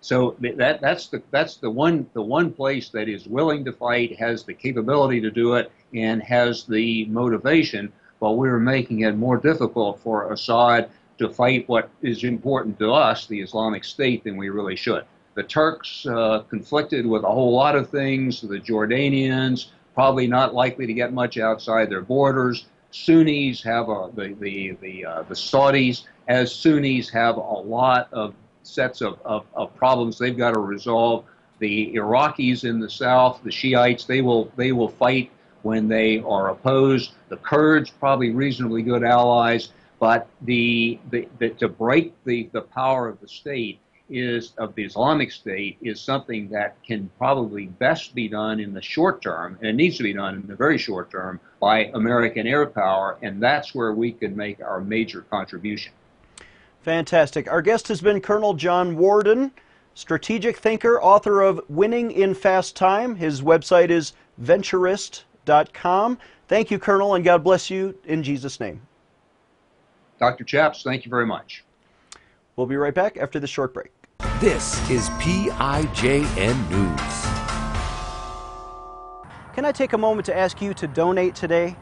So 0.00 0.36
that 0.40 0.80
that's 0.80 1.08
the 1.08 1.22
that's 1.30 1.56
the 1.56 1.70
one 1.70 2.08
the 2.12 2.22
one 2.22 2.52
place 2.52 2.88
that 2.90 3.08
is 3.08 3.26
willing 3.26 3.64
to 3.64 3.72
fight, 3.72 4.18
has 4.18 4.42
the 4.42 4.54
capability 4.54 5.20
to 5.20 5.30
do 5.30 5.54
it, 5.54 5.70
and 5.94 6.22
has 6.22 6.64
the 6.64 7.04
motivation. 7.06 7.92
But 8.20 8.32
we're 8.32 8.58
making 8.60 9.00
it 9.00 9.16
more 9.16 9.36
difficult 9.36 10.00
for 10.00 10.32
Assad 10.32 10.90
to 11.22 11.30
fight 11.30 11.68
what 11.68 11.90
is 12.02 12.24
important 12.24 12.78
to 12.78 12.92
us, 12.92 13.26
the 13.26 13.40
Islamic 13.40 13.82
State, 13.84 14.22
than 14.24 14.36
we 14.36 14.48
really 14.50 14.76
should. 14.76 15.04
the 15.34 15.42
Turks 15.42 16.06
uh, 16.06 16.40
conflicted 16.50 17.06
with 17.06 17.24
a 17.24 17.28
whole 17.28 17.54
lot 17.54 17.74
of 17.74 17.88
things. 17.88 18.40
The 18.40 18.58
Jordanians 18.60 19.66
probably 19.94 20.26
not 20.26 20.54
likely 20.54 20.86
to 20.86 20.92
get 20.92 21.12
much 21.12 21.38
outside 21.38 21.88
their 21.90 22.02
borders. 22.02 22.66
Sunnis 22.90 23.62
have 23.62 23.88
a, 23.88 24.10
the 24.14 24.34
the 24.40 24.76
the 24.82 25.06
uh, 25.06 25.22
the 25.22 25.34
Saudis 25.34 26.04
as 26.28 26.54
Sunnis 26.54 27.08
have 27.10 27.36
a 27.36 27.40
lot 27.40 28.08
of 28.12 28.34
sets 28.62 29.00
of, 29.00 29.18
of, 29.24 29.44
of 29.54 29.74
problems 29.74 30.18
they've 30.18 30.36
got 30.36 30.52
to 30.54 30.60
resolve. 30.60 31.24
The 31.58 31.92
Iraqis 31.94 32.64
in 32.64 32.78
the 32.78 32.90
south, 32.90 33.40
the 33.42 33.50
Shiites, 33.50 34.04
they 34.04 34.20
will 34.20 34.50
they 34.56 34.72
will 34.72 34.88
fight 34.88 35.30
when 35.62 35.88
they 35.88 36.18
are 36.20 36.50
opposed. 36.50 37.12
The 37.28 37.36
Kurds 37.38 37.90
probably 37.90 38.30
reasonably 38.30 38.82
good 38.82 39.04
allies, 39.04 39.70
but 40.02 40.26
the, 40.40 40.98
the, 41.10 41.28
the 41.38 41.50
to 41.50 41.68
break 41.68 42.12
the, 42.24 42.50
the 42.52 42.62
power 42.62 43.06
of 43.06 43.20
the 43.20 43.28
state 43.28 43.78
is 44.10 44.52
of 44.58 44.74
the 44.74 44.82
Islamic 44.82 45.30
State 45.30 45.78
is 45.80 46.00
something 46.00 46.48
that 46.48 46.74
can 46.84 47.08
probably 47.18 47.66
best 47.66 48.12
be 48.12 48.26
done 48.26 48.58
in 48.58 48.74
the 48.74 48.82
short 48.82 49.22
term, 49.22 49.56
and 49.60 49.68
it 49.68 49.74
needs 49.74 49.96
to 49.98 50.02
be 50.02 50.12
done 50.12 50.34
in 50.34 50.46
the 50.48 50.56
very 50.56 50.76
short 50.76 51.08
term 51.12 51.38
by 51.60 51.84
American 51.94 52.48
air 52.48 52.66
power, 52.66 53.16
and 53.22 53.40
that's 53.40 53.76
where 53.76 53.92
we 53.92 54.10
can 54.10 54.34
make 54.34 54.60
our 54.60 54.80
major 54.80 55.20
contribution. 55.30 55.92
Fantastic. 56.80 57.48
Our 57.48 57.62
guest 57.62 57.86
has 57.86 58.00
been 58.00 58.20
Colonel 58.20 58.54
John 58.54 58.96
Warden, 58.96 59.52
strategic 59.94 60.56
thinker, 60.56 61.00
author 61.00 61.42
of 61.42 61.60
Winning 61.68 62.10
in 62.10 62.34
Fast 62.34 62.74
Time. 62.74 63.14
His 63.14 63.40
website 63.40 63.90
is 63.90 64.14
venturist.com. 64.36 66.18
Thank 66.48 66.72
you, 66.72 66.80
Colonel, 66.80 67.14
and 67.14 67.24
God 67.24 67.44
bless 67.44 67.70
you 67.70 67.96
in 68.04 68.24
Jesus' 68.24 68.58
name. 68.58 68.82
Dr. 70.22 70.44
Chaps, 70.44 70.84
thank 70.84 71.04
you 71.04 71.10
very 71.10 71.26
much. 71.26 71.64
We'll 72.54 72.68
be 72.68 72.76
right 72.76 72.94
back 72.94 73.16
after 73.16 73.40
this 73.40 73.50
short 73.50 73.74
break. 73.74 73.90
This 74.38 74.78
is 74.88 75.10
PIJN 75.18 76.70
News. 76.70 77.26
Can 79.52 79.64
I 79.64 79.72
take 79.72 79.94
a 79.94 79.98
moment 79.98 80.24
to 80.26 80.36
ask 80.38 80.62
you 80.62 80.74
to 80.74 80.86
donate 80.86 81.34
today? 81.34 81.74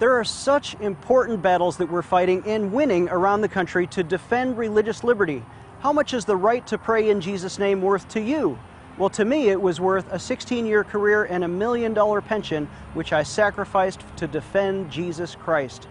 There 0.00 0.12
are 0.12 0.22
such 0.22 0.74
important 0.80 1.40
battles 1.40 1.78
that 1.78 1.90
we're 1.90 2.02
fighting 2.02 2.42
and 2.44 2.74
winning 2.74 3.08
around 3.08 3.40
the 3.40 3.48
country 3.48 3.86
to 3.86 4.02
defend 4.02 4.58
religious 4.58 5.02
liberty. 5.02 5.42
How 5.80 5.94
much 5.94 6.12
is 6.12 6.26
the 6.26 6.36
right 6.36 6.66
to 6.66 6.76
pray 6.76 7.08
in 7.08 7.22
Jesus' 7.22 7.58
name 7.58 7.80
worth 7.80 8.06
to 8.08 8.20
you? 8.20 8.58
Well, 8.98 9.08
to 9.10 9.24
me, 9.24 9.48
it 9.48 9.62
was 9.62 9.80
worth 9.80 10.12
a 10.12 10.18
16 10.18 10.66
year 10.66 10.84
career 10.84 11.24
and 11.24 11.42
a 11.42 11.48
million 11.48 11.94
dollar 11.94 12.20
pension, 12.20 12.68
which 12.92 13.14
I 13.14 13.22
sacrificed 13.22 14.04
to 14.16 14.26
defend 14.26 14.90
Jesus 14.90 15.34
Christ. 15.34 15.88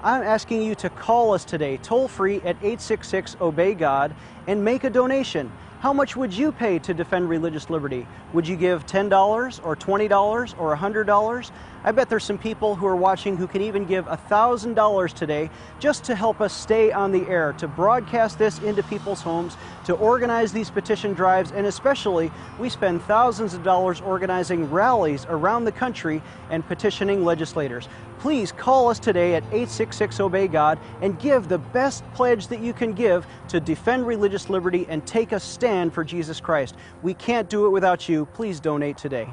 I'm 0.00 0.22
asking 0.22 0.62
you 0.62 0.76
to 0.76 0.90
call 0.90 1.34
us 1.34 1.44
today, 1.44 1.76
toll 1.78 2.06
free 2.06 2.36
at 2.36 2.56
866 2.62 3.36
Obey 3.40 3.74
God, 3.74 4.14
and 4.46 4.64
make 4.64 4.84
a 4.84 4.90
donation. 4.90 5.50
How 5.80 5.92
much 5.92 6.16
would 6.16 6.32
you 6.32 6.50
pay 6.52 6.78
to 6.80 6.94
defend 6.94 7.28
religious 7.28 7.70
liberty? 7.70 8.06
Would 8.32 8.46
you 8.46 8.56
give 8.56 8.84
$10 8.86 9.60
or 9.64 9.76
$20 9.76 10.54
or 10.58 10.76
$100? 10.76 11.50
I 11.84 11.92
bet 11.92 12.08
there's 12.08 12.24
some 12.24 12.38
people 12.38 12.74
who 12.74 12.86
are 12.86 12.96
watching 12.96 13.36
who 13.36 13.46
can 13.46 13.62
even 13.62 13.84
give 13.84 14.06
$1,000 14.06 15.12
today 15.12 15.50
just 15.78 16.02
to 16.04 16.16
help 16.16 16.40
us 16.40 16.52
stay 16.52 16.90
on 16.90 17.12
the 17.12 17.28
air, 17.28 17.52
to 17.54 17.68
broadcast 17.68 18.38
this 18.38 18.58
into 18.60 18.82
people's 18.82 19.22
homes, 19.22 19.56
to 19.84 19.94
organize 19.94 20.52
these 20.52 20.68
petition 20.68 21.12
drives, 21.12 21.52
and 21.52 21.64
especially 21.64 22.32
we 22.58 22.68
spend 22.68 23.00
thousands 23.02 23.54
of 23.54 23.62
dollars 23.62 24.00
organizing 24.00 24.68
rallies 24.70 25.26
around 25.28 25.64
the 25.64 25.72
country 25.72 26.20
and 26.50 26.66
petitioning 26.66 27.24
legislators. 27.24 27.88
Please 28.18 28.50
call 28.50 28.88
us 28.88 28.98
today 28.98 29.36
at 29.36 29.44
866 29.44 30.18
Obey 30.18 30.48
God 30.48 30.78
and 31.02 31.18
give 31.20 31.48
the 31.48 31.58
best 31.58 32.02
pledge 32.14 32.48
that 32.48 32.60
you 32.60 32.72
can 32.72 32.92
give 32.92 33.26
to 33.48 33.60
defend 33.60 34.06
religious 34.06 34.50
liberty 34.50 34.86
and 34.88 35.06
take 35.06 35.30
a 35.32 35.38
stand 35.38 35.92
for 35.92 36.02
Jesus 36.02 36.40
Christ. 36.40 36.74
We 37.02 37.14
can't 37.14 37.48
do 37.48 37.66
it 37.66 37.70
without 37.70 38.08
you. 38.08 38.26
Please 38.26 38.58
donate 38.58 38.96
today. 38.96 39.28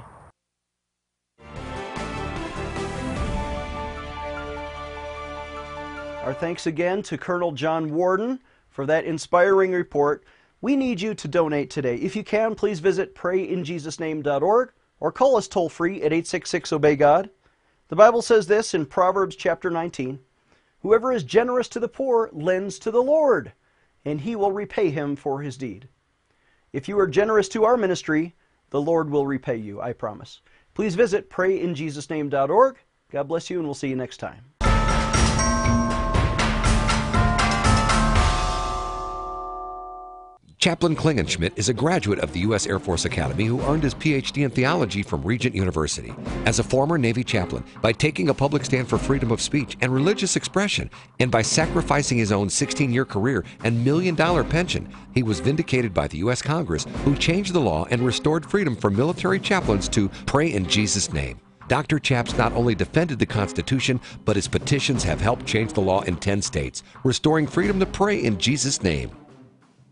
Our 6.24 6.34
thanks 6.34 6.66
again 6.66 7.02
to 7.04 7.18
Colonel 7.18 7.52
John 7.52 7.94
Warden 7.94 8.40
for 8.70 8.86
that 8.88 9.06
inspiring 9.06 9.72
report. 9.72 10.26
We 10.62 10.76
need 10.76 11.00
you 11.00 11.14
to 11.14 11.28
donate 11.28 11.70
today. 11.70 11.98
If 11.98 12.16
you 12.16 12.24
can, 12.24 12.56
please 12.56 12.80
visit 12.80 13.14
prayinjesusname.org 13.14 14.72
or 15.00 15.12
call 15.12 15.38
us 15.38 15.48
toll 15.48 15.70
free 15.70 15.98
at 15.98 16.14
866 16.14 16.74
Obey 16.74 16.96
God. 16.96 17.30
The 17.88 17.96
Bible 17.96 18.24
says 18.24 18.48
this 18.48 18.74
in 18.74 18.88
Proverbs 18.88 19.36
chapter 19.36 19.70
19 19.70 20.20
Whoever 20.82 21.12
is 21.12 21.24
generous 21.24 21.68
to 21.70 21.80
the 21.80 21.88
poor 21.88 22.30
lends 22.32 22.80
to 22.80 22.92
the 22.92 23.04
Lord, 23.04 23.54
and 24.04 24.22
he 24.22 24.36
will 24.36 24.52
repay 24.52 24.90
him 24.90 25.16
for 25.16 25.42
his 25.42 25.58
deed. 25.58 25.88
If 26.74 26.88
you 26.88 26.98
are 27.00 27.08
generous 27.08 27.48
to 27.50 27.64
our 27.64 27.78
ministry, 27.78 28.36
the 28.72 28.82
Lord 28.82 29.10
will 29.10 29.28
repay 29.28 29.58
you, 29.58 29.82
I 29.82 29.94
promise. 29.94 30.42
Please 30.74 30.96
visit 30.96 31.30
prayinjesusname.org. 31.30 32.78
God 33.12 33.28
bless 33.28 33.50
you, 33.50 33.58
and 33.60 33.68
we'll 33.68 33.76
see 33.76 33.90
you 33.90 33.96
next 33.96 34.18
time. 34.18 34.55
Chaplain 40.66 40.96
Klingenschmitt 40.96 41.56
is 41.58 41.70
a 41.70 41.76
graduate 41.76 42.18
of 42.18 42.34
the 42.34 42.40
U.S. 42.40 42.66
Air 42.66 42.80
Force 42.80 43.06
Academy 43.06 43.46
who 43.46 43.62
earned 43.62 43.84
his 43.84 43.94
PhD 43.94 44.46
in 44.46 44.50
theology 44.50 45.04
from 45.04 45.22
Regent 45.22 45.54
University. 45.54 46.12
As 46.48 46.58
a 46.58 46.64
former 46.64 46.98
Navy 46.98 47.24
chaplain, 47.24 47.64
by 47.84 47.92
taking 47.92 48.30
a 48.30 48.34
public 48.34 48.66
stand 48.66 48.88
for 48.88 48.98
freedom 48.98 49.30
of 49.30 49.44
speech 49.44 49.78
and 49.82 49.94
religious 49.94 50.36
expression, 50.36 50.90
and 51.20 51.30
by 51.30 51.44
sacrificing 51.44 52.18
his 52.18 52.32
own 52.32 52.50
16 52.50 52.92
year 52.92 53.06
career 53.06 53.46
and 53.64 53.86
million 53.86 54.16
dollar 54.16 54.44
pension, 54.44 54.92
he 55.14 55.22
was 55.22 55.40
vindicated 55.40 55.94
by 55.94 56.08
the 56.08 56.18
U.S. 56.18 56.42
Congress, 56.42 56.88
who 57.04 57.16
changed 57.16 57.54
the 57.54 57.62
law 57.62 57.86
and 57.92 58.02
restored 58.02 58.44
freedom 58.44 58.76
for 58.76 58.90
military 58.90 59.40
chaplains 59.40 59.88
to 59.90 60.10
pray 60.26 60.52
in 60.52 60.66
Jesus' 60.66 61.14
name. 61.14 61.40
Dr. 61.68 62.00
Chaps 62.00 62.40
not 62.40 62.54
only 62.54 62.74
defended 62.74 63.20
the 63.20 63.28
Constitution, 63.28 64.02
but 64.24 64.36
his 64.36 64.48
petitions 64.48 65.04
have 65.04 65.22
helped 65.22 65.46
change 65.46 65.74
the 65.74 65.82
law 65.82 66.02
in 66.02 66.16
10 66.16 66.42
states, 66.42 66.82
restoring 67.04 67.46
freedom 67.46 67.80
to 67.80 67.86
pray 67.86 68.24
in 68.24 68.40
Jesus' 68.40 68.82
name. 68.82 69.12